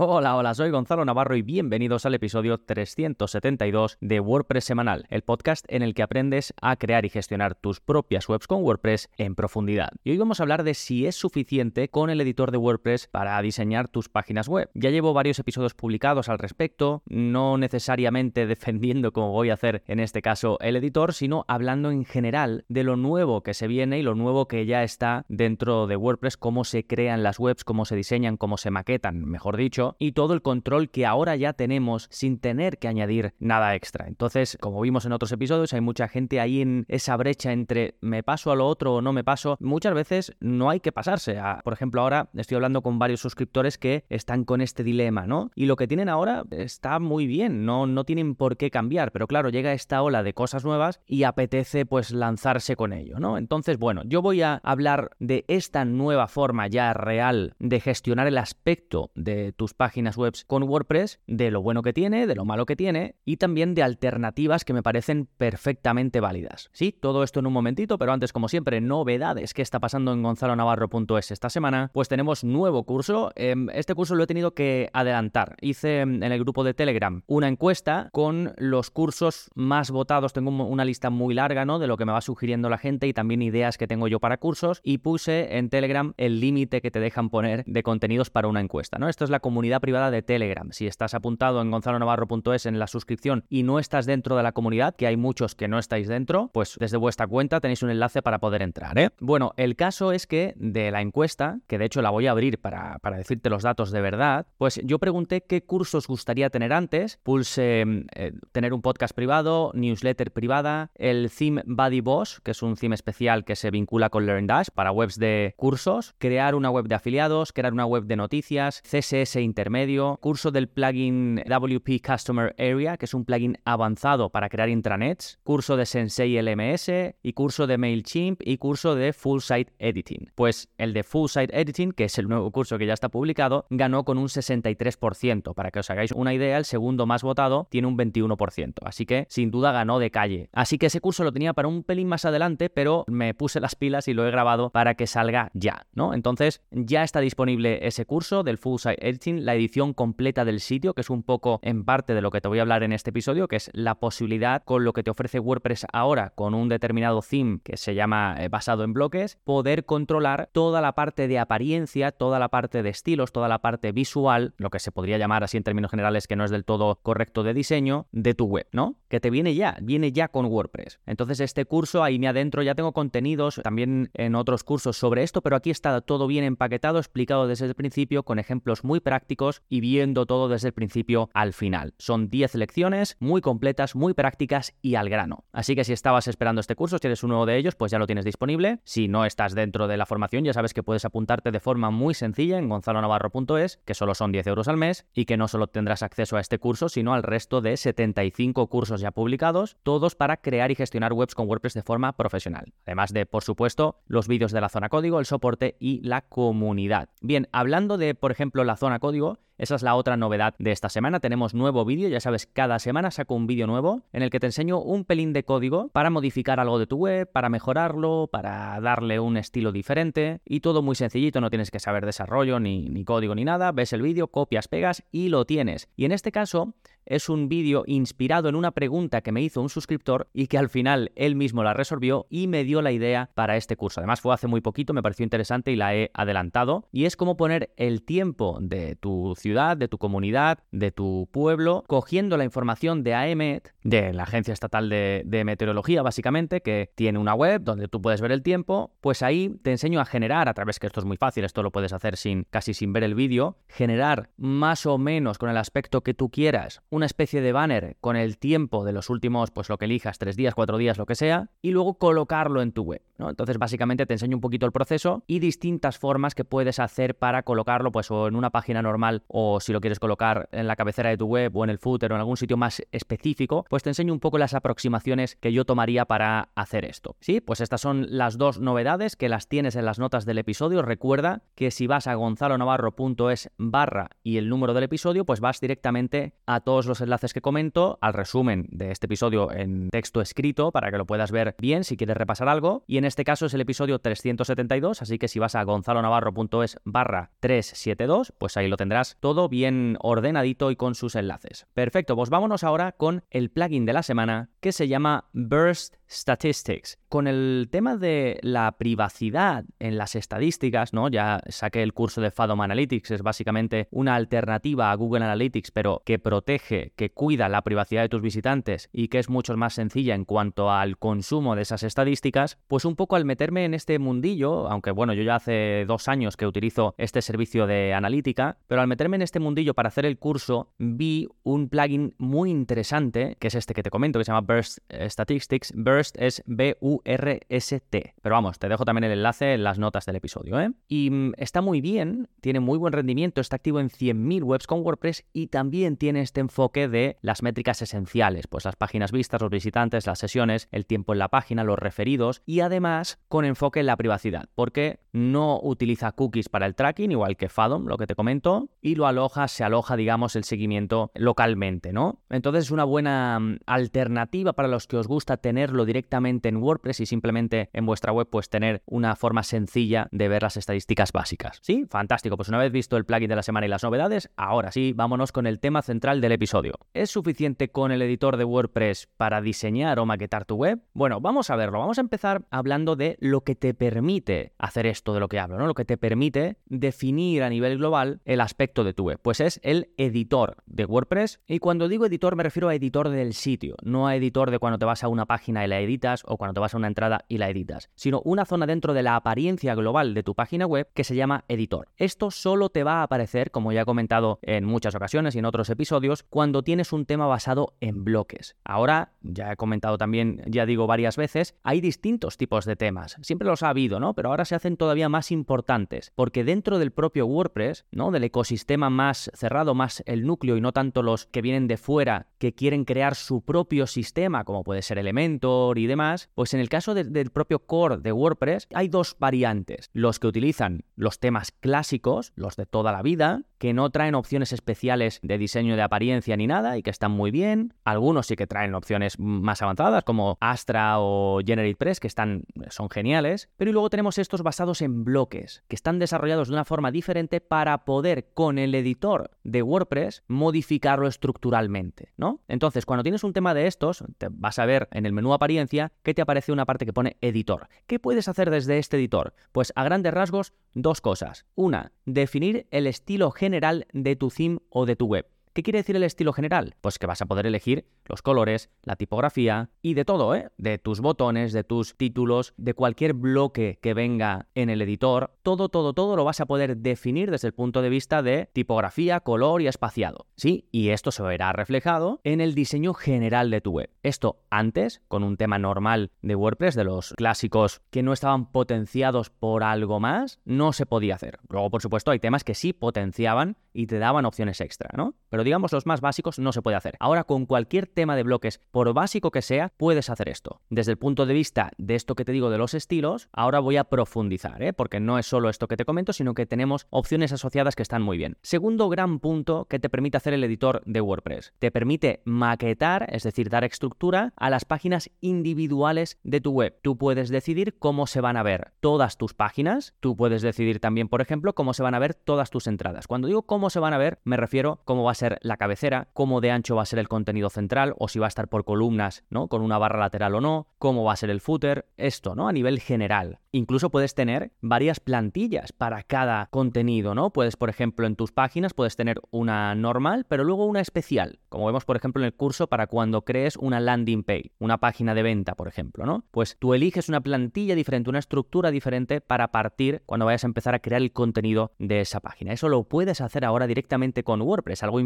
Hola, 0.00 0.36
hola, 0.36 0.54
soy 0.54 0.70
Gonzalo 0.70 1.04
Navarro 1.04 1.34
y 1.34 1.42
bienvenidos 1.42 2.06
al 2.06 2.14
episodio 2.14 2.58
372 2.58 3.98
de 4.00 4.20
WordPress 4.20 4.62
Semanal, 4.62 5.06
el 5.10 5.22
podcast 5.22 5.64
en 5.68 5.82
el 5.82 5.92
que 5.92 6.04
aprendes 6.04 6.54
a 6.62 6.76
crear 6.76 7.04
y 7.04 7.08
gestionar 7.08 7.56
tus 7.56 7.80
propias 7.80 8.28
webs 8.28 8.46
con 8.46 8.62
WordPress 8.62 9.10
en 9.16 9.34
profundidad. 9.34 9.88
Y 10.04 10.12
hoy 10.12 10.18
vamos 10.18 10.38
a 10.38 10.44
hablar 10.44 10.62
de 10.62 10.74
si 10.74 11.04
es 11.06 11.16
suficiente 11.16 11.88
con 11.88 12.10
el 12.10 12.20
editor 12.20 12.52
de 12.52 12.58
WordPress 12.58 13.08
para 13.08 13.42
diseñar 13.42 13.88
tus 13.88 14.08
páginas 14.08 14.46
web. 14.46 14.70
Ya 14.74 14.90
llevo 14.90 15.14
varios 15.14 15.40
episodios 15.40 15.74
publicados 15.74 16.28
al 16.28 16.38
respecto, 16.38 17.02
no 17.06 17.58
necesariamente 17.58 18.46
defendiendo 18.46 19.12
como 19.12 19.32
voy 19.32 19.50
a 19.50 19.54
hacer 19.54 19.82
en 19.88 19.98
este 19.98 20.22
caso 20.22 20.58
el 20.60 20.76
editor, 20.76 21.12
sino 21.12 21.44
hablando 21.48 21.90
en 21.90 22.04
general 22.04 22.64
de 22.68 22.84
lo 22.84 22.94
nuevo 22.94 23.42
que 23.42 23.52
se 23.52 23.66
viene 23.66 23.98
y 23.98 24.02
lo 24.02 24.14
nuevo 24.14 24.46
que 24.46 24.64
ya 24.64 24.84
está 24.84 25.24
dentro 25.28 25.88
de 25.88 25.96
WordPress, 25.96 26.36
cómo 26.36 26.62
se 26.62 26.86
crean 26.86 27.24
las 27.24 27.40
webs, 27.40 27.64
cómo 27.64 27.84
se 27.84 27.96
diseñan, 27.96 28.36
cómo 28.36 28.58
se 28.58 28.70
maquetan, 28.70 29.24
mejor 29.24 29.56
dicho 29.56 29.87
y 29.98 30.12
todo 30.12 30.34
el 30.34 30.42
control 30.42 30.90
que 30.90 31.06
ahora 31.06 31.36
ya 31.36 31.52
tenemos 31.52 32.08
sin 32.10 32.38
tener 32.38 32.78
que 32.78 32.88
añadir 32.88 33.34
nada 33.38 33.74
extra. 33.74 34.06
Entonces, 34.06 34.58
como 34.60 34.80
vimos 34.80 35.04
en 35.04 35.12
otros 35.12 35.32
episodios, 35.32 35.72
hay 35.72 35.80
mucha 35.80 36.08
gente 36.08 36.40
ahí 36.40 36.60
en 36.60 36.84
esa 36.88 37.16
brecha 37.16 37.52
entre 37.52 37.96
me 38.00 38.22
paso 38.22 38.50
a 38.50 38.56
lo 38.56 38.66
otro 38.66 38.96
o 38.96 39.02
no 39.02 39.12
me 39.12 39.24
paso. 39.24 39.56
Muchas 39.60 39.94
veces 39.94 40.32
no 40.40 40.70
hay 40.70 40.80
que 40.80 40.92
pasarse. 40.92 41.38
por 41.64 41.72
ejemplo, 41.72 42.00
ahora 42.00 42.28
estoy 42.34 42.56
hablando 42.56 42.82
con 42.82 42.98
varios 42.98 43.20
suscriptores 43.20 43.78
que 43.78 44.04
están 44.08 44.44
con 44.44 44.60
este 44.60 44.84
dilema, 44.84 45.26
¿no? 45.26 45.50
Y 45.54 45.66
lo 45.66 45.76
que 45.76 45.86
tienen 45.86 46.08
ahora 46.08 46.44
está 46.50 46.98
muy 46.98 47.26
bien, 47.26 47.64
no, 47.64 47.86
no 47.86 48.04
tienen 48.04 48.34
por 48.34 48.56
qué 48.56 48.70
cambiar, 48.70 49.12
pero 49.12 49.26
claro, 49.26 49.50
llega 49.50 49.72
esta 49.72 50.02
ola 50.02 50.22
de 50.22 50.34
cosas 50.34 50.64
nuevas 50.64 51.00
y 51.06 51.24
apetece 51.24 51.86
pues 51.86 52.10
lanzarse 52.10 52.76
con 52.76 52.92
ello, 52.92 53.18
¿no? 53.18 53.38
Entonces, 53.38 53.78
bueno, 53.78 54.02
yo 54.04 54.22
voy 54.22 54.42
a 54.42 54.60
hablar 54.62 55.10
de 55.18 55.44
esta 55.48 55.84
nueva 55.84 56.28
forma 56.28 56.66
ya 56.66 56.92
real 56.94 57.54
de 57.58 57.80
gestionar 57.80 58.26
el 58.26 58.38
aspecto 58.38 59.10
de 59.14 59.52
tus 59.52 59.74
páginas 59.78 60.18
web 60.18 60.34
con 60.46 60.64
WordPress, 60.64 61.20
de 61.26 61.50
lo 61.50 61.62
bueno 61.62 61.80
que 61.82 61.94
tiene, 61.94 62.26
de 62.26 62.34
lo 62.34 62.44
malo 62.44 62.66
que 62.66 62.76
tiene 62.76 63.14
y 63.24 63.38
también 63.38 63.74
de 63.74 63.82
alternativas 63.82 64.64
que 64.64 64.74
me 64.74 64.82
parecen 64.82 65.28
perfectamente 65.38 66.20
válidas. 66.20 66.68
Sí, 66.72 66.92
todo 66.92 67.22
esto 67.22 67.40
en 67.40 67.46
un 67.46 67.52
momentito, 67.52 67.96
pero 67.96 68.12
antes, 68.12 68.32
como 68.32 68.48
siempre, 68.48 68.80
novedades 68.80 69.54
que 69.54 69.62
está 69.62 69.80
pasando 69.80 70.12
en 70.12 70.22
gonzalonavarro.es 70.22 71.30
esta 71.30 71.48
semana, 71.48 71.90
pues 71.94 72.08
tenemos 72.08 72.44
nuevo 72.44 72.84
curso. 72.84 73.30
Em, 73.36 73.70
este 73.70 73.94
curso 73.94 74.16
lo 74.16 74.24
he 74.24 74.26
tenido 74.26 74.52
que 74.52 74.90
adelantar. 74.92 75.56
Hice 75.60 76.00
en 76.00 76.22
el 76.22 76.38
grupo 76.40 76.64
de 76.64 76.74
Telegram 76.74 77.22
una 77.26 77.46
encuesta 77.46 78.08
con 78.12 78.54
los 78.56 78.90
cursos 78.90 79.48
más 79.54 79.92
votados. 79.92 80.32
Tengo 80.32 80.50
una 80.50 80.84
lista 80.84 81.08
muy 81.10 81.34
larga, 81.34 81.64
¿no? 81.64 81.78
De 81.78 81.86
lo 81.86 81.96
que 81.96 82.04
me 82.04 82.12
va 82.12 82.20
sugiriendo 82.20 82.68
la 82.68 82.78
gente 82.78 83.06
y 83.06 83.12
también 83.12 83.42
ideas 83.42 83.78
que 83.78 83.86
tengo 83.86 84.08
yo 84.08 84.18
para 84.18 84.38
cursos 84.38 84.80
y 84.82 84.98
puse 84.98 85.56
en 85.56 85.70
Telegram 85.70 86.14
el 86.16 86.40
límite 86.40 86.80
que 86.80 86.90
te 86.90 86.98
dejan 86.98 87.30
poner 87.30 87.64
de 87.64 87.82
contenidos 87.84 88.30
para 88.30 88.48
una 88.48 88.60
encuesta, 88.60 88.98
¿no? 88.98 89.08
Esto 89.08 89.24
es 89.24 89.30
la 89.30 89.38
comunidad 89.38 89.57
privada 89.80 90.10
de 90.10 90.22
Telegram. 90.22 90.70
Si 90.72 90.86
estás 90.86 91.14
apuntado 91.14 91.60
en 91.60 91.70
gonzalonavarro.es 91.70 92.66
en 92.66 92.78
la 92.78 92.86
suscripción 92.86 93.44
y 93.48 93.62
no 93.62 93.78
estás 93.78 94.06
dentro 94.06 94.36
de 94.36 94.42
la 94.42 94.52
comunidad, 94.52 94.94
que 94.96 95.06
hay 95.06 95.16
muchos 95.16 95.54
que 95.54 95.68
no 95.68 95.78
estáis 95.78 96.08
dentro, 96.08 96.50
pues 96.52 96.76
desde 96.78 96.96
vuestra 96.96 97.26
cuenta 97.26 97.60
tenéis 97.60 97.82
un 97.82 97.90
enlace 97.90 98.22
para 98.22 98.38
poder 98.38 98.62
entrar. 98.62 98.98
¿eh? 98.98 99.10
Bueno, 99.20 99.52
el 99.56 99.76
caso 99.76 100.12
es 100.12 100.26
que 100.26 100.54
de 100.56 100.90
la 100.90 101.00
encuesta, 101.00 101.58
que 101.66 101.78
de 101.78 101.84
hecho 101.84 102.02
la 102.02 102.10
voy 102.10 102.26
a 102.26 102.30
abrir 102.30 102.58
para, 102.58 102.98
para 103.00 103.16
decirte 103.16 103.50
los 103.50 103.62
datos 103.62 103.90
de 103.90 104.00
verdad, 104.00 104.46
pues 104.58 104.80
yo 104.84 104.98
pregunté 104.98 105.42
qué 105.42 105.62
cursos 105.62 106.06
gustaría 106.06 106.50
tener 106.50 106.72
antes. 106.72 107.18
Pulse 107.22 107.82
eh, 108.14 108.32
tener 108.52 108.72
un 108.72 108.82
podcast 108.82 109.14
privado, 109.14 109.72
newsletter 109.74 110.32
privada, 110.32 110.90
el 110.94 111.30
theme 111.30 111.62
Buddy 111.66 112.00
Boss, 112.00 112.40
que 112.44 112.52
es 112.52 112.62
un 112.62 112.76
theme 112.76 112.94
especial 112.94 113.44
que 113.44 113.56
se 113.56 113.70
vincula 113.70 114.08
con 114.10 114.24
LearnDash 114.24 114.68
para 114.74 114.92
webs 114.92 115.18
de 115.18 115.54
cursos, 115.56 116.14
crear 116.18 116.54
una 116.54 116.70
web 116.70 116.86
de 116.86 116.94
afiliados, 116.94 117.52
crear 117.52 117.72
una 117.72 117.86
web 117.86 118.04
de 118.04 118.16
noticias, 118.16 118.82
CSS 118.82 119.36
intermedio, 119.48 120.18
curso 120.20 120.50
del 120.50 120.68
plugin 120.68 121.42
WP 121.46 122.00
Customer 122.06 122.54
Area, 122.58 122.96
que 122.96 123.06
es 123.06 123.14
un 123.14 123.24
plugin 123.24 123.58
avanzado 123.64 124.30
para 124.30 124.48
crear 124.48 124.68
intranets, 124.68 125.38
curso 125.42 125.76
de 125.76 125.86
Sensei 125.86 126.40
LMS 126.40 126.90
y 127.22 127.32
curso 127.32 127.66
de 127.66 127.78
MailChimp 127.78 128.40
y 128.44 128.58
curso 128.58 128.94
de 128.94 129.12
Full 129.12 129.40
Site 129.40 129.72
Editing. 129.78 130.30
Pues 130.34 130.68
el 130.78 130.92
de 130.92 131.02
Full 131.02 131.28
Site 131.28 131.58
Editing, 131.58 131.92
que 131.92 132.04
es 132.04 132.18
el 132.18 132.28
nuevo 132.28 132.50
curso 132.50 132.78
que 132.78 132.86
ya 132.86 132.94
está 132.94 133.08
publicado, 133.08 133.66
ganó 133.70 134.04
con 134.04 134.18
un 134.18 134.28
63%. 134.28 135.54
Para 135.54 135.70
que 135.70 135.80
os 135.80 135.90
hagáis 135.90 136.12
una 136.12 136.34
idea, 136.34 136.58
el 136.58 136.64
segundo 136.64 137.06
más 137.06 137.22
votado 137.22 137.66
tiene 137.70 137.88
un 137.88 137.96
21%. 137.96 138.74
Así 138.84 139.06
que 139.06 139.26
sin 139.28 139.50
duda 139.50 139.72
ganó 139.72 139.98
de 139.98 140.10
calle. 140.10 140.50
Así 140.52 140.78
que 140.78 140.86
ese 140.86 141.00
curso 141.00 141.24
lo 141.24 141.32
tenía 141.32 141.54
para 141.54 141.68
un 141.68 141.82
pelín 141.82 142.08
más 142.08 142.24
adelante, 142.24 142.70
pero 142.70 143.04
me 143.08 143.34
puse 143.34 143.60
las 143.60 143.74
pilas 143.74 144.08
y 144.08 144.14
lo 144.14 144.26
he 144.26 144.30
grabado 144.30 144.70
para 144.70 144.94
que 144.94 145.06
salga 145.06 145.50
ya, 145.54 145.86
¿no? 145.92 146.14
Entonces 146.14 146.62
ya 146.70 147.02
está 147.02 147.20
disponible 147.20 147.86
ese 147.86 148.04
curso 148.04 148.42
del 148.42 148.58
Full 148.58 148.78
Site 148.78 149.08
Editing 149.08 149.37
la 149.44 149.54
edición 149.54 149.94
completa 149.94 150.44
del 150.44 150.60
sitio, 150.60 150.94
que 150.94 151.00
es 151.00 151.10
un 151.10 151.22
poco 151.22 151.60
en 151.62 151.84
parte 151.84 152.14
de 152.14 152.20
lo 152.20 152.30
que 152.30 152.40
te 152.40 152.48
voy 152.48 152.58
a 152.58 152.62
hablar 152.62 152.82
en 152.82 152.92
este 152.92 153.10
episodio, 153.10 153.48
que 153.48 153.56
es 153.56 153.70
la 153.72 153.96
posibilidad 153.96 154.62
con 154.64 154.84
lo 154.84 154.92
que 154.92 155.02
te 155.02 155.10
ofrece 155.10 155.40
WordPress 155.40 155.86
ahora, 155.92 156.30
con 156.30 156.54
un 156.54 156.68
determinado 156.68 157.22
theme 157.22 157.60
que 157.62 157.76
se 157.76 157.94
llama 157.94 158.36
eh, 158.38 158.48
basado 158.48 158.84
en 158.84 158.92
bloques, 158.92 159.38
poder 159.44 159.84
controlar 159.84 160.50
toda 160.52 160.80
la 160.80 160.94
parte 160.94 161.28
de 161.28 161.38
apariencia, 161.38 162.12
toda 162.12 162.38
la 162.38 162.48
parte 162.48 162.82
de 162.82 162.90
estilos, 162.90 163.32
toda 163.32 163.48
la 163.48 163.60
parte 163.60 163.92
visual, 163.92 164.54
lo 164.56 164.70
que 164.70 164.78
se 164.78 164.92
podría 164.92 165.18
llamar 165.18 165.44
así 165.44 165.56
en 165.56 165.64
términos 165.64 165.90
generales 165.90 166.26
que 166.26 166.36
no 166.36 166.44
es 166.44 166.50
del 166.50 166.64
todo 166.64 166.96
correcto 167.02 167.42
de 167.42 167.54
diseño, 167.54 168.06
de 168.12 168.34
tu 168.34 168.46
web, 168.46 168.66
¿no? 168.72 168.96
Que 169.08 169.20
te 169.20 169.30
viene 169.30 169.54
ya, 169.54 169.76
viene 169.82 170.12
ya 170.12 170.28
con 170.28 170.46
WordPress. 170.46 171.00
Entonces 171.06 171.40
este 171.40 171.64
curso, 171.64 172.02
ahí 172.02 172.18
me 172.18 172.28
adentro, 172.28 172.62
ya 172.62 172.74
tengo 172.74 172.92
contenidos 172.92 173.60
también 173.62 174.10
en 174.14 174.34
otros 174.34 174.64
cursos 174.64 174.96
sobre 174.96 175.22
esto, 175.22 175.42
pero 175.42 175.56
aquí 175.56 175.70
está 175.70 176.00
todo 176.00 176.26
bien 176.26 176.44
empaquetado, 176.44 176.98
explicado 176.98 177.46
desde 177.46 177.66
el 177.66 177.74
principio, 177.74 178.22
con 178.22 178.38
ejemplos 178.38 178.84
muy 178.84 179.00
prácticos 179.00 179.27
y 179.68 179.80
viendo 179.80 180.26
todo 180.26 180.48
desde 180.48 180.68
el 180.68 180.74
principio 180.74 181.30
al 181.34 181.52
final. 181.52 181.94
Son 181.98 182.30
10 182.30 182.54
lecciones 182.54 183.16
muy 183.20 183.40
completas, 183.40 183.94
muy 183.94 184.14
prácticas 184.14 184.74
y 184.80 184.94
al 184.94 185.08
grano. 185.08 185.44
Así 185.52 185.74
que 185.74 185.84
si 185.84 185.92
estabas 185.92 186.28
esperando 186.28 186.60
este 186.60 186.76
curso, 186.76 186.98
si 186.98 187.06
eres 187.06 187.22
uno 187.22 187.44
de 187.46 187.56
ellos, 187.56 187.74
pues 187.74 187.92
ya 187.92 187.98
lo 187.98 188.06
tienes 188.06 188.24
disponible. 188.24 188.80
Si 188.84 189.08
no 189.08 189.24
estás 189.24 189.54
dentro 189.54 189.88
de 189.88 189.96
la 189.96 190.06
formación, 190.06 190.44
ya 190.44 190.52
sabes 190.52 190.72
que 190.72 190.82
puedes 190.82 191.04
apuntarte 191.04 191.50
de 191.50 191.60
forma 191.60 191.90
muy 191.90 192.14
sencilla 192.14 192.58
en 192.58 192.68
gonzalonavarro.es, 192.68 193.80
que 193.84 193.94
solo 193.94 194.14
son 194.14 194.32
10 194.32 194.46
euros 194.46 194.68
al 194.68 194.76
mes 194.76 195.06
y 195.12 195.24
que 195.24 195.36
no 195.36 195.48
solo 195.48 195.66
tendrás 195.66 196.02
acceso 196.02 196.36
a 196.36 196.40
este 196.40 196.58
curso, 196.58 196.88
sino 196.88 197.14
al 197.14 197.22
resto 197.22 197.60
de 197.60 197.76
75 197.76 198.68
cursos 198.68 199.00
ya 199.00 199.10
publicados, 199.10 199.76
todos 199.82 200.14
para 200.14 200.38
crear 200.38 200.70
y 200.70 200.74
gestionar 200.74 201.12
webs 201.12 201.34
con 201.34 201.48
WordPress 201.48 201.74
de 201.74 201.82
forma 201.82 202.16
profesional. 202.16 202.72
Además 202.86 203.12
de, 203.12 203.26
por 203.26 203.44
supuesto, 203.44 204.00
los 204.06 204.28
vídeos 204.28 204.52
de 204.52 204.60
la 204.60 204.68
zona 204.68 204.88
código, 204.88 205.20
el 205.20 205.26
soporte 205.26 205.76
y 205.78 206.00
la 206.02 206.22
comunidad. 206.22 207.08
Bien, 207.20 207.48
hablando 207.52 207.98
de, 207.98 208.14
por 208.14 208.30
ejemplo, 208.30 208.64
la 208.64 208.76
zona 208.76 208.98
código, 208.98 209.17
código 209.18 209.47
esa 209.58 209.74
es 209.74 209.82
la 209.82 209.96
otra 209.96 210.16
novedad 210.16 210.54
de 210.58 210.70
esta 210.70 210.88
semana. 210.88 211.20
Tenemos 211.20 211.52
nuevo 211.52 211.84
vídeo, 211.84 212.08
ya 212.08 212.20
sabes, 212.20 212.46
cada 212.46 212.78
semana 212.78 213.10
saco 213.10 213.34
un 213.34 213.46
vídeo 213.46 213.66
nuevo 213.66 214.02
en 214.12 214.22
el 214.22 214.30
que 214.30 214.40
te 214.40 214.46
enseño 214.46 214.80
un 214.80 215.04
pelín 215.04 215.32
de 215.32 215.44
código 215.44 215.88
para 215.88 216.10
modificar 216.10 216.60
algo 216.60 216.78
de 216.78 216.86
tu 216.86 216.96
web, 216.96 217.30
para 217.30 217.48
mejorarlo, 217.48 218.28
para 218.30 218.80
darle 218.80 219.18
un 219.20 219.36
estilo 219.36 219.72
diferente 219.72 220.40
y 220.44 220.60
todo 220.60 220.80
muy 220.82 220.94
sencillito, 220.94 221.40
no 221.40 221.50
tienes 221.50 221.70
que 221.70 221.80
saber 221.80 222.06
desarrollo 222.06 222.60
ni, 222.60 223.04
código 223.04 223.34
ni 223.34 223.44
nada, 223.44 223.72
ves 223.72 223.92
el 223.92 224.02
vídeo, 224.02 224.28
copias, 224.28 224.68
pegas 224.68 225.02
y 225.10 225.28
lo 225.28 225.44
tienes. 225.44 225.88
Y 225.96 226.04
en 226.04 226.12
este 226.12 226.30
caso 226.30 226.74
es 227.04 227.30
un 227.30 227.48
vídeo 227.48 227.84
inspirado 227.86 228.50
en 228.50 228.54
una 228.54 228.72
pregunta 228.72 229.22
que 229.22 229.32
me 229.32 229.40
hizo 229.40 229.62
un 229.62 229.70
suscriptor 229.70 230.28
y 230.34 230.46
que 230.46 230.58
al 230.58 230.68
final 230.68 231.10
él 231.16 231.36
mismo 231.36 231.64
la 231.64 231.72
resolvió 231.72 232.26
y 232.28 232.48
me 232.48 232.64
dio 232.64 232.82
la 232.82 232.92
idea 232.92 233.30
para 233.34 233.56
este 233.56 233.76
curso. 233.76 234.00
Además 234.00 234.20
fue 234.20 234.34
hace 234.34 234.46
muy 234.46 234.60
poquito, 234.60 234.92
me 234.92 235.02
pareció 235.02 235.24
interesante 235.24 235.72
y 235.72 235.76
la 235.76 235.96
he 235.96 236.10
adelantado. 236.12 236.86
Y 236.92 237.06
es 237.06 237.16
cómo 237.16 237.38
poner 237.38 237.72
el 237.76 238.02
tiempo 238.02 238.58
de 238.60 238.94
tu 238.94 239.34
ciudad, 239.38 239.47
de 239.48 239.88
tu 239.88 239.98
comunidad, 239.98 240.58
de 240.72 240.90
tu 240.90 241.28
pueblo, 241.32 241.84
cogiendo 241.86 242.36
la 242.36 242.44
información 242.44 243.02
de 243.02 243.14
AEMET, 243.14 243.72
de 243.82 244.12
la 244.12 244.24
Agencia 244.24 244.52
Estatal 244.52 244.88
de, 244.90 245.42
Meteorología 245.44 246.02
básicamente, 246.02 246.60
que 246.60 246.90
tiene 246.94 247.18
una 247.18 247.34
web 247.34 247.62
donde 247.62 247.88
tú 247.88 248.02
puedes 248.02 248.20
ver 248.20 248.32
el 248.32 248.42
tiempo, 248.42 248.92
pues 249.00 249.22
ahí 249.22 249.56
te 249.62 249.70
enseño 249.70 250.00
a 250.00 250.04
generar, 250.04 250.48
a 250.48 250.54
través 250.54 250.78
que 250.78 250.86
esto 250.86 251.00
es 251.00 251.06
muy 251.06 251.16
fácil, 251.16 251.44
esto 251.44 251.62
lo 251.62 251.70
puedes 251.70 251.92
hacer 251.92 252.16
sin 252.16 252.44
casi 252.50 252.74
sin 252.74 252.92
ver 252.92 253.04
el 253.04 253.14
vídeo, 253.14 253.56
generar 253.68 254.28
más 254.36 254.84
o 254.84 254.98
menos 254.98 255.38
con 255.38 255.48
el 255.48 255.56
aspecto 255.56 256.02
que 256.02 256.12
tú 256.12 256.28
quieras 256.28 256.82
una 256.90 257.06
especie 257.06 257.40
de 257.40 257.52
banner 257.52 257.96
con 258.00 258.16
el 258.16 258.36
tiempo 258.36 258.84
de 258.84 258.92
los 258.92 259.08
últimos, 259.08 259.50
pues 259.50 259.68
lo 259.70 259.78
que 259.78 259.86
elijas, 259.86 260.18
tres 260.18 260.36
días, 260.36 260.54
cuatro 260.54 260.76
días, 260.76 260.98
lo 260.98 261.06
que 261.06 261.14
sea, 261.14 261.50
y 261.62 261.70
luego 261.70 261.94
colocarlo 261.94 262.60
en 262.60 262.72
tu 262.72 262.82
web. 262.82 263.02
Entonces, 263.18 263.58
básicamente 263.58 264.06
te 264.06 264.14
enseño 264.14 264.36
un 264.36 264.40
poquito 264.40 264.66
el 264.66 264.72
proceso 264.72 265.24
y 265.26 265.40
distintas 265.40 265.98
formas 265.98 266.34
que 266.34 266.44
puedes 266.44 266.78
hacer 266.78 267.16
para 267.16 267.42
colocarlo, 267.42 267.90
pues 267.90 268.10
o 268.10 268.28
en 268.28 268.36
una 268.36 268.50
página 268.50 268.82
normal 268.82 269.24
si 269.60 269.72
lo 269.72 269.80
quieres 269.80 269.98
colocar 269.98 270.48
en 270.52 270.66
la 270.66 270.76
cabecera 270.76 271.10
de 271.10 271.16
tu 271.16 271.26
web 271.26 271.56
o 271.56 271.64
en 271.64 271.70
el 271.70 271.78
footer 271.78 272.12
o 272.12 272.14
en 272.14 272.20
algún 272.20 272.36
sitio 272.36 272.56
más 272.56 272.82
específico, 272.92 273.64
pues 273.68 273.82
te 273.82 273.90
enseño 273.90 274.12
un 274.12 274.20
poco 274.20 274.38
las 274.38 274.54
aproximaciones 274.54 275.36
que 275.36 275.52
yo 275.52 275.64
tomaría 275.64 276.04
para 276.04 276.50
hacer 276.54 276.84
esto. 276.84 277.16
Sí, 277.20 277.40
pues 277.40 277.60
estas 277.60 277.80
son 277.80 278.06
las 278.10 278.38
dos 278.38 278.60
novedades 278.60 279.16
que 279.16 279.28
las 279.28 279.48
tienes 279.48 279.76
en 279.76 279.84
las 279.84 279.98
notas 279.98 280.24
del 280.24 280.38
episodio. 280.38 280.82
Recuerda 280.82 281.42
que 281.54 281.70
si 281.70 281.86
vas 281.86 282.06
a 282.06 282.14
gonzalonavarro.es 282.14 283.50
barra 283.58 284.10
y 284.22 284.38
el 284.38 284.48
número 284.48 284.74
del 284.74 284.84
episodio, 284.84 285.24
pues 285.24 285.40
vas 285.40 285.60
directamente 285.60 286.34
a 286.46 286.60
todos 286.60 286.86
los 286.86 287.00
enlaces 287.00 287.32
que 287.32 287.40
comento, 287.40 287.98
al 288.00 288.14
resumen 288.14 288.66
de 288.70 288.90
este 288.90 289.06
episodio 289.06 289.52
en 289.52 289.90
texto 289.90 290.20
escrito 290.20 290.72
para 290.72 290.90
que 290.90 290.98
lo 290.98 291.06
puedas 291.06 291.30
ver 291.30 291.54
bien 291.58 291.84
si 291.84 291.96
quieres 291.96 292.16
repasar 292.16 292.48
algo. 292.48 292.84
Y 292.86 292.98
en 292.98 293.04
este 293.04 293.24
caso 293.24 293.46
es 293.46 293.54
el 293.54 293.60
episodio 293.60 293.98
372, 293.98 295.02
así 295.02 295.18
que 295.18 295.28
si 295.28 295.38
vas 295.38 295.54
a 295.54 295.62
gonzalonavarro.es 295.62 296.78
barra 296.84 297.30
372, 297.40 298.32
pues 298.38 298.56
ahí 298.56 298.68
lo 298.68 298.76
tendrás 298.76 299.16
todo 299.20 299.27
bien 299.48 299.96
ordenadito 300.00 300.70
y 300.70 300.76
con 300.76 300.94
sus 300.94 301.14
enlaces. 301.14 301.66
Perfecto, 301.74 302.16
pues 302.16 302.30
vámonos 302.30 302.64
ahora 302.64 302.92
con 302.92 303.24
el 303.30 303.50
plugin 303.50 303.84
de 303.84 303.92
la 303.92 304.02
semana 304.02 304.50
que 304.60 304.72
se 304.72 304.88
llama 304.88 305.28
Burst 305.32 305.97
Statistics. 306.10 306.98
Con 307.08 307.26
el 307.26 307.68
tema 307.70 307.96
de 307.96 308.38
la 308.42 308.72
privacidad 308.72 309.64
en 309.78 309.96
las 309.96 310.14
estadísticas, 310.14 310.92
¿no? 310.92 311.08
Ya 311.08 311.40
saqué 311.48 311.82
el 311.82 311.94
curso 311.94 312.20
de 312.20 312.30
Fathom 312.30 312.60
Analytics, 312.60 313.10
es 313.12 313.22
básicamente 313.22 313.88
una 313.90 314.14
alternativa 314.14 314.90
a 314.90 314.94
Google 314.94 315.24
Analytics, 315.24 315.70
pero 315.70 316.02
que 316.04 316.18
protege, 316.18 316.92
que 316.96 317.10
cuida 317.10 317.48
la 317.48 317.62
privacidad 317.62 318.02
de 318.02 318.08
tus 318.08 318.20
visitantes 318.20 318.90
y 318.92 319.08
que 319.08 319.18
es 319.18 319.28
mucho 319.28 319.56
más 319.56 319.74
sencilla 319.74 320.14
en 320.14 320.24
cuanto 320.24 320.70
al 320.70 320.98
consumo 320.98 321.56
de 321.56 321.62
esas 321.62 321.82
estadísticas, 321.82 322.58
pues 322.68 322.84
un 322.84 322.96
poco 322.96 323.16
al 323.16 323.24
meterme 323.24 323.64
en 323.64 323.74
este 323.74 323.98
mundillo, 323.98 324.68
aunque 324.68 324.90
bueno, 324.90 325.14
yo 325.14 325.22
ya 325.22 325.36
hace 325.36 325.84
dos 325.86 326.08
años 326.08 326.36
que 326.36 326.46
utilizo 326.46 326.94
este 326.98 327.22
servicio 327.22 327.66
de 327.66 327.94
analítica, 327.94 328.58
pero 328.66 328.82
al 328.82 328.88
meterme 328.88 329.16
en 329.16 329.22
este 329.22 329.40
mundillo 329.40 329.74
para 329.74 329.88
hacer 329.88 330.04
el 330.04 330.18
curso, 330.18 330.72
vi 330.78 331.26
un 331.42 331.68
plugin 331.68 332.14
muy 332.18 332.50
interesante, 332.50 333.36
que 333.38 333.48
es 333.48 333.54
este 333.54 333.74
que 333.74 333.82
te 333.82 333.90
comento, 333.90 334.18
que 334.18 334.24
se 334.24 334.32
llama 334.32 334.46
Burst 334.46 334.78
Statistics. 334.90 335.72
Es 335.98 336.42
B-U-R-S-T. 336.46 338.14
Pero 338.22 338.34
vamos, 338.34 338.58
te 338.58 338.68
dejo 338.68 338.84
también 338.84 339.04
el 339.04 339.12
enlace 339.12 339.54
en 339.54 339.64
las 339.64 339.78
notas 339.78 340.06
del 340.06 340.16
episodio, 340.16 340.60
¿eh? 340.60 340.72
Y 340.88 341.10
mm, 341.10 341.32
está 341.36 341.60
muy 341.60 341.80
bien, 341.80 342.28
tiene 342.40 342.60
muy 342.60 342.78
buen 342.78 342.92
rendimiento, 342.92 343.40
está 343.40 343.56
activo 343.56 343.80
en 343.80 343.90
100.000 343.90 344.42
webs 344.42 344.66
con 344.66 344.80
WordPress 344.80 345.24
y 345.32 345.48
también 345.48 345.96
tiene 345.96 346.20
este 346.20 346.40
enfoque 346.40 346.88
de 346.88 347.16
las 347.20 347.42
métricas 347.42 347.82
esenciales, 347.82 348.46
pues 348.46 348.64
las 348.64 348.76
páginas 348.76 349.12
vistas, 349.12 349.40
los 349.40 349.50
visitantes, 349.50 350.06
las 350.06 350.18
sesiones, 350.18 350.68
el 350.70 350.86
tiempo 350.86 351.12
en 351.12 351.18
la 351.18 351.28
página, 351.28 351.64
los 351.64 351.78
referidos 351.78 352.42
y 352.46 352.60
además 352.60 353.18
con 353.28 353.44
enfoque 353.44 353.80
en 353.80 353.86
la 353.86 353.96
privacidad, 353.96 354.48
porque 354.54 355.00
no 355.12 355.58
utiliza 355.62 356.12
cookies 356.12 356.48
para 356.48 356.66
el 356.66 356.74
tracking, 356.74 357.12
igual 357.12 357.36
que 357.36 357.48
Fathom, 357.48 357.86
lo 357.86 357.96
que 357.96 358.06
te 358.06 358.14
comento, 358.14 358.68
y 358.80 358.94
lo 358.94 359.06
aloja, 359.06 359.48
se 359.48 359.64
aloja, 359.64 359.96
digamos, 359.96 360.36
el 360.36 360.44
seguimiento 360.44 361.10
localmente, 361.14 361.92
¿no? 361.92 362.20
Entonces 362.30 362.64
es 362.64 362.70
una 362.70 362.84
buena 362.84 363.38
mm, 363.40 363.58
alternativa 363.66 364.52
para 364.52 364.68
los 364.68 364.86
que 364.86 364.96
os 364.96 365.08
gusta 365.08 365.36
tenerlo 365.36 365.84
directamente 365.88 366.48
en 366.48 366.58
WordPress 366.58 367.00
y 367.00 367.06
simplemente 367.06 367.70
en 367.72 367.84
vuestra 367.84 368.12
web 368.12 368.28
pues 368.30 368.48
tener 368.48 368.82
una 368.86 369.16
forma 369.16 369.42
sencilla 369.42 370.08
de 370.12 370.28
ver 370.28 370.42
las 370.42 370.56
estadísticas 370.56 371.10
básicas. 371.10 371.58
¿Sí? 371.62 371.86
Fantástico. 371.90 372.36
Pues 372.36 372.48
una 372.48 372.58
vez 372.58 372.70
visto 372.70 372.96
el 372.96 373.04
plugin 373.04 373.28
de 373.28 373.36
la 373.36 373.42
semana 373.42 373.66
y 373.66 373.68
las 373.68 373.82
novedades, 373.82 374.30
ahora 374.36 374.70
sí, 374.70 374.92
vámonos 374.94 375.32
con 375.32 375.46
el 375.46 375.58
tema 375.58 375.82
central 375.82 376.20
del 376.20 376.32
episodio. 376.32 376.74
¿Es 376.94 377.10
suficiente 377.10 377.70
con 377.70 377.90
el 377.90 378.02
editor 378.02 378.36
de 378.36 378.44
WordPress 378.44 379.08
para 379.16 379.40
diseñar 379.40 379.98
o 379.98 380.06
maquetar 380.06 380.44
tu 380.44 380.56
web? 380.56 380.80
Bueno, 380.92 381.20
vamos 381.20 381.50
a 381.50 381.56
verlo. 381.56 381.80
Vamos 381.80 381.98
a 381.98 382.02
empezar 382.02 382.44
hablando 382.50 382.94
de 382.94 383.16
lo 383.20 383.40
que 383.40 383.54
te 383.54 383.74
permite 383.74 384.52
hacer 384.58 384.86
esto 384.86 385.14
de 385.14 385.20
lo 385.20 385.28
que 385.28 385.38
hablo, 385.38 385.58
¿no? 385.58 385.66
Lo 385.66 385.74
que 385.74 385.84
te 385.84 385.96
permite 385.96 386.58
definir 386.66 387.42
a 387.42 387.48
nivel 387.48 387.78
global 387.78 388.20
el 388.24 388.40
aspecto 388.40 388.84
de 388.84 388.92
tu 388.92 389.04
web. 389.04 389.18
Pues 389.22 389.40
es 389.40 389.60
el 389.62 389.90
editor 389.96 390.56
de 390.66 390.84
WordPress. 390.84 391.40
Y 391.46 391.58
cuando 391.58 391.88
digo 391.88 392.06
editor 392.06 392.36
me 392.36 392.42
refiero 392.42 392.68
a 392.68 392.74
editor 392.74 393.08
del 393.08 393.32
sitio, 393.32 393.76
no 393.82 394.06
a 394.06 394.16
editor 394.16 394.50
de 394.50 394.58
cuando 394.58 394.78
te 394.78 394.84
vas 394.84 395.02
a 395.02 395.08
una 395.08 395.26
página 395.26 395.64
y 395.64 395.68
editas 395.80 396.22
o 396.26 396.36
cuando 396.36 396.54
te 396.54 396.60
vas 396.60 396.74
a 396.74 396.78
una 396.78 396.88
entrada 396.88 397.24
y 397.28 397.38
la 397.38 397.48
editas, 397.48 397.90
sino 397.94 398.20
una 398.24 398.44
zona 398.44 398.66
dentro 398.66 398.94
de 398.94 399.02
la 399.02 399.16
apariencia 399.16 399.74
global 399.74 400.14
de 400.14 400.22
tu 400.22 400.34
página 400.34 400.66
web 400.66 400.88
que 400.94 401.04
se 401.04 401.14
llama 401.14 401.44
editor. 401.48 401.88
Esto 401.96 402.30
solo 402.30 402.70
te 402.70 402.84
va 402.84 403.00
a 403.00 403.02
aparecer, 403.02 403.50
como 403.50 403.72
ya 403.72 403.82
he 403.82 403.84
comentado 403.84 404.38
en 404.42 404.64
muchas 404.64 404.94
ocasiones 404.94 405.34
y 405.34 405.38
en 405.40 405.44
otros 405.44 405.70
episodios, 405.70 406.22
cuando 406.22 406.62
tienes 406.62 406.92
un 406.92 407.06
tema 407.06 407.26
basado 407.26 407.74
en 407.80 408.04
bloques. 408.04 408.56
Ahora, 408.64 409.12
ya 409.20 409.52
he 409.52 409.56
comentado 409.56 409.98
también, 409.98 410.42
ya 410.46 410.66
digo 410.66 410.86
varias 410.86 411.16
veces, 411.16 411.54
hay 411.62 411.80
distintos 411.80 412.36
tipos 412.36 412.64
de 412.64 412.76
temas. 412.76 413.16
Siempre 413.22 413.48
los 413.48 413.62
ha 413.62 413.70
habido, 413.70 414.00
¿no? 414.00 414.14
Pero 414.14 414.30
ahora 414.30 414.44
se 414.44 414.54
hacen 414.54 414.76
todavía 414.76 415.08
más 415.08 415.30
importantes, 415.30 416.12
porque 416.14 416.44
dentro 416.44 416.78
del 416.78 416.92
propio 416.92 417.26
WordPress, 417.26 417.84
¿no? 417.90 418.10
Del 418.10 418.24
ecosistema 418.24 418.90
más 418.90 419.30
cerrado, 419.34 419.74
más 419.74 420.02
el 420.06 420.26
núcleo 420.26 420.56
y 420.56 420.60
no 420.60 420.72
tanto 420.72 421.02
los 421.02 421.26
que 421.26 421.42
vienen 421.42 421.68
de 421.68 421.76
fuera, 421.76 422.28
que 422.38 422.54
quieren 422.54 422.84
crear 422.84 423.14
su 423.14 423.42
propio 423.42 423.86
sistema, 423.86 424.44
como 424.44 424.64
puede 424.64 424.82
ser 424.82 424.98
Elementor 424.98 425.67
y 425.76 425.86
demás, 425.86 426.30
pues 426.34 426.54
en 426.54 426.60
el 426.60 426.70
caso 426.70 426.94
del 426.94 427.30
propio 427.30 427.58
core 427.58 427.98
de 427.98 428.12
WordPress 428.12 428.68
hay 428.72 428.88
dos 428.88 429.16
variantes. 429.18 429.90
Los 429.92 430.18
que 430.18 430.28
utilizan 430.28 430.84
los 430.96 431.18
temas 431.18 431.52
clásicos, 431.52 432.32
los 432.36 432.56
de 432.56 432.64
toda 432.64 432.92
la 432.92 433.02
vida, 433.02 433.42
que 433.58 433.74
no 433.74 433.90
traen 433.90 434.14
opciones 434.14 434.52
especiales 434.52 435.18
de 435.22 435.36
diseño 435.36 435.76
de 435.76 435.82
apariencia 435.82 436.36
ni 436.36 436.46
nada 436.46 436.78
y 436.78 436.82
que 436.82 436.90
están 436.90 437.10
muy 437.10 437.30
bien. 437.30 437.74
Algunos 437.84 438.26
sí 438.28 438.36
que 438.36 438.46
traen 438.46 438.74
opciones 438.74 439.18
más 439.18 439.60
avanzadas 439.62 440.04
como 440.04 440.38
Astra 440.40 441.00
o 441.00 441.40
GeneratePress 441.44 442.00
que 442.00 442.06
están 442.06 442.44
son 442.70 442.88
geniales, 442.88 443.48
pero 443.56 443.72
luego 443.72 443.90
tenemos 443.90 444.18
estos 444.18 444.42
basados 444.42 444.80
en 444.80 445.04
bloques 445.04 445.64
que 445.68 445.74
están 445.74 445.98
desarrollados 445.98 446.48
de 446.48 446.54
una 446.54 446.64
forma 446.64 446.90
diferente 446.90 447.40
para 447.40 447.84
poder 447.84 448.30
con 448.32 448.58
el 448.58 448.74
editor 448.74 449.30
de 449.42 449.62
WordPress 449.62 450.22
modificarlo 450.28 451.08
estructuralmente, 451.08 452.12
¿no? 452.16 452.40
Entonces, 452.48 452.86
cuando 452.86 453.02
tienes 453.02 453.24
un 453.24 453.32
tema 453.32 453.54
de 453.54 453.66
estos, 453.66 454.04
te 454.18 454.28
vas 454.30 454.58
a 454.58 454.66
ver 454.66 454.88
en 454.92 455.06
el 455.06 455.12
menú 455.12 455.32
apariencia 455.32 455.57
que 456.02 456.14
te 456.14 456.22
aparece 456.22 456.52
una 456.52 456.66
parte 456.66 456.86
que 456.86 456.92
pone 456.92 457.16
editor. 457.20 457.68
¿Qué 457.86 457.98
puedes 457.98 458.28
hacer 458.28 458.50
desde 458.50 458.78
este 458.78 458.96
editor? 458.96 459.34
Pues 459.52 459.72
a 459.74 459.84
grandes 459.84 460.14
rasgos 460.14 460.52
dos 460.74 461.00
cosas. 461.00 461.46
Una, 461.54 461.92
definir 462.04 462.66
el 462.70 462.86
estilo 462.86 463.30
general 463.30 463.86
de 463.92 464.16
tu 464.16 464.30
theme 464.30 464.58
o 464.70 464.86
de 464.86 464.96
tu 464.96 465.06
web. 465.06 465.26
¿Qué 465.58 465.64
quiere 465.64 465.80
decir 465.80 465.96
el 465.96 466.04
estilo 466.04 466.32
general? 466.32 466.76
Pues 466.80 467.00
que 467.00 467.08
vas 467.08 467.20
a 467.20 467.26
poder 467.26 467.44
elegir 467.44 467.84
los 468.04 468.22
colores, 468.22 468.70
la 468.84 468.94
tipografía 468.94 469.70
y 469.82 469.94
de 469.94 470.04
todo, 470.04 470.36
¿eh? 470.36 470.50
De 470.56 470.78
tus 470.78 471.00
botones, 471.00 471.52
de 471.52 471.64
tus 471.64 471.96
títulos, 471.96 472.54
de 472.56 472.74
cualquier 472.74 473.12
bloque 473.12 473.80
que 473.82 473.92
venga 473.92 474.46
en 474.54 474.70
el 474.70 474.80
editor. 474.82 475.32
Todo, 475.42 475.68
todo, 475.68 475.94
todo 475.94 476.14
lo 476.14 476.24
vas 476.24 476.40
a 476.40 476.46
poder 476.46 476.76
definir 476.76 477.32
desde 477.32 477.48
el 477.48 477.54
punto 477.54 477.82
de 477.82 477.88
vista 477.88 478.22
de 478.22 478.48
tipografía, 478.52 479.18
color 479.18 479.60
y 479.60 479.66
espaciado. 479.66 480.28
Sí, 480.36 480.68
y 480.70 480.90
esto 480.90 481.10
se 481.10 481.24
verá 481.24 481.52
reflejado 481.52 482.20
en 482.22 482.40
el 482.40 482.54
diseño 482.54 482.94
general 482.94 483.50
de 483.50 483.60
tu 483.60 483.72
web. 483.72 483.90
Esto 484.04 484.44
antes, 484.50 485.02
con 485.08 485.24
un 485.24 485.36
tema 485.36 485.58
normal 485.58 486.12
de 486.22 486.36
WordPress, 486.36 486.76
de 486.76 486.84
los 486.84 487.14
clásicos 487.14 487.82
que 487.90 488.04
no 488.04 488.12
estaban 488.12 488.52
potenciados 488.52 489.30
por 489.30 489.64
algo 489.64 489.98
más, 489.98 490.38
no 490.44 490.72
se 490.72 490.86
podía 490.86 491.16
hacer. 491.16 491.40
Luego, 491.48 491.68
por 491.68 491.82
supuesto, 491.82 492.12
hay 492.12 492.20
temas 492.20 492.44
que 492.44 492.54
sí 492.54 492.72
potenciaban 492.72 493.56
y 493.72 493.88
te 493.88 493.98
daban 493.98 494.24
opciones 494.24 494.60
extra, 494.60 494.90
¿no? 494.96 495.14
Pero 495.28 495.44
digamos 495.48 495.72
los 495.72 495.86
más 495.86 496.00
básicos 496.00 496.38
no 496.38 496.52
se 496.52 496.60
puede 496.60 496.76
hacer. 496.76 496.96
Ahora 497.00 497.24
con 497.24 497.46
cualquier 497.46 497.86
tema 497.86 498.16
de 498.16 498.22
bloques, 498.22 498.60
por 498.70 498.92
básico 498.92 499.30
que 499.30 499.42
sea, 499.42 499.72
puedes 499.76 500.10
hacer 500.10 500.28
esto. 500.28 500.60
Desde 500.68 500.92
el 500.92 500.98
punto 500.98 501.24
de 501.24 501.32
vista 501.34 501.70
de 501.78 501.94
esto 501.94 502.14
que 502.14 502.24
te 502.24 502.32
digo 502.32 502.50
de 502.50 502.58
los 502.58 502.74
estilos, 502.74 503.28
ahora 503.32 503.60
voy 503.60 503.78
a 503.78 503.84
profundizar, 503.84 504.62
¿eh? 504.62 504.74
porque 504.74 505.00
no 505.00 505.18
es 505.18 505.26
solo 505.26 505.48
esto 505.48 505.66
que 505.66 505.76
te 505.76 505.86
comento, 505.86 506.12
sino 506.12 506.34
que 506.34 506.44
tenemos 506.44 506.86
opciones 506.90 507.32
asociadas 507.32 507.76
que 507.76 507.82
están 507.82 508.02
muy 508.02 508.18
bien. 508.18 508.36
Segundo 508.42 508.90
gran 508.90 509.20
punto 509.20 509.64
que 509.64 509.78
te 509.78 509.88
permite 509.88 510.18
hacer 510.18 510.34
el 510.34 510.44
editor 510.44 510.82
de 510.84 511.00
WordPress. 511.00 511.54
Te 511.58 511.70
permite 511.70 512.20
maquetar, 512.24 513.08
es 513.10 513.22
decir, 513.22 513.48
dar 513.48 513.64
estructura 513.64 514.34
a 514.36 514.50
las 514.50 514.66
páginas 514.66 515.10
individuales 515.20 516.18
de 516.24 516.42
tu 516.42 516.52
web. 516.52 516.78
Tú 516.82 516.98
puedes 516.98 517.30
decidir 517.30 517.78
cómo 517.78 518.06
se 518.06 518.20
van 518.20 518.36
a 518.36 518.42
ver 518.42 518.72
todas 518.80 519.16
tus 519.16 519.32
páginas. 519.32 519.94
Tú 520.00 520.14
puedes 520.14 520.42
decidir 520.42 520.78
también, 520.78 521.08
por 521.08 521.22
ejemplo, 521.22 521.54
cómo 521.54 521.72
se 521.72 521.82
van 521.82 521.94
a 521.94 521.98
ver 521.98 522.12
todas 522.12 522.50
tus 522.50 522.66
entradas. 522.66 523.06
Cuando 523.06 523.28
digo 523.28 523.42
cómo 523.42 523.70
se 523.70 523.80
van 523.80 523.94
a 523.94 523.98
ver, 523.98 524.18
me 524.24 524.36
refiero 524.36 524.82
cómo 524.84 525.04
va 525.04 525.12
a 525.12 525.14
ser 525.14 525.37
la 525.40 525.56
cabecera, 525.56 526.08
cómo 526.12 526.40
de 526.40 526.50
ancho 526.50 526.76
va 526.76 526.82
a 526.82 526.86
ser 526.86 526.98
el 526.98 527.08
contenido 527.08 527.50
central 527.50 527.94
o 527.98 528.08
si 528.08 528.18
va 528.18 528.26
a 528.26 528.28
estar 528.28 528.48
por 528.48 528.64
columnas, 528.64 529.24
¿no? 529.30 529.48
Con 529.48 529.62
una 529.62 529.78
barra 529.78 529.98
lateral 529.98 530.34
o 530.34 530.40
no, 530.40 530.68
cómo 530.78 531.04
va 531.04 531.12
a 531.12 531.16
ser 531.16 531.30
el 531.30 531.40
footer, 531.40 531.86
esto, 531.96 532.34
¿no? 532.34 532.48
A 532.48 532.52
nivel 532.52 532.80
general. 532.80 533.40
Incluso 533.50 533.90
puedes 533.90 534.14
tener 534.14 534.52
varias 534.60 535.00
plantillas 535.00 535.72
para 535.72 536.02
cada 536.02 536.46
contenido, 536.50 537.14
¿no? 537.14 537.30
Puedes, 537.30 537.56
por 537.56 537.70
ejemplo, 537.70 538.06
en 538.06 538.16
tus 538.16 538.30
páginas 538.32 538.74
puedes 538.74 538.96
tener 538.96 539.20
una 539.30 539.74
normal, 539.74 540.26
pero 540.28 540.44
luego 540.44 540.66
una 540.66 540.80
especial, 540.80 541.38
como 541.48 541.66
vemos, 541.66 541.84
por 541.84 541.96
ejemplo, 541.96 542.22
en 542.22 542.26
el 542.26 542.34
curso 542.34 542.66
para 542.66 542.86
cuando 542.86 543.22
crees 543.22 543.56
una 543.56 543.80
landing 543.80 544.22
page, 544.22 544.52
una 544.58 544.78
página 544.78 545.14
de 545.14 545.22
venta, 545.22 545.54
por 545.54 545.68
ejemplo, 545.68 546.04
¿no? 546.04 546.24
Pues 546.30 546.56
tú 546.58 546.74
eliges 546.74 547.08
una 547.08 547.20
plantilla 547.20 547.74
diferente, 547.74 548.10
una 548.10 548.18
estructura 548.18 548.70
diferente 548.70 549.20
para 549.20 549.48
partir 549.48 550.02
cuando 550.06 550.26
vayas 550.26 550.44
a 550.44 550.48
empezar 550.48 550.74
a 550.74 550.80
crear 550.80 551.00
el 551.00 551.12
contenido 551.12 551.72
de 551.78 552.00
esa 552.00 552.20
página. 552.20 552.52
Eso 552.52 552.68
lo 552.68 552.84
puedes 552.84 553.20
hacer 553.20 553.44
ahora 553.44 553.66
directamente 553.66 554.24
con 554.24 554.42
WordPress, 554.42 554.82
algo 554.82 555.00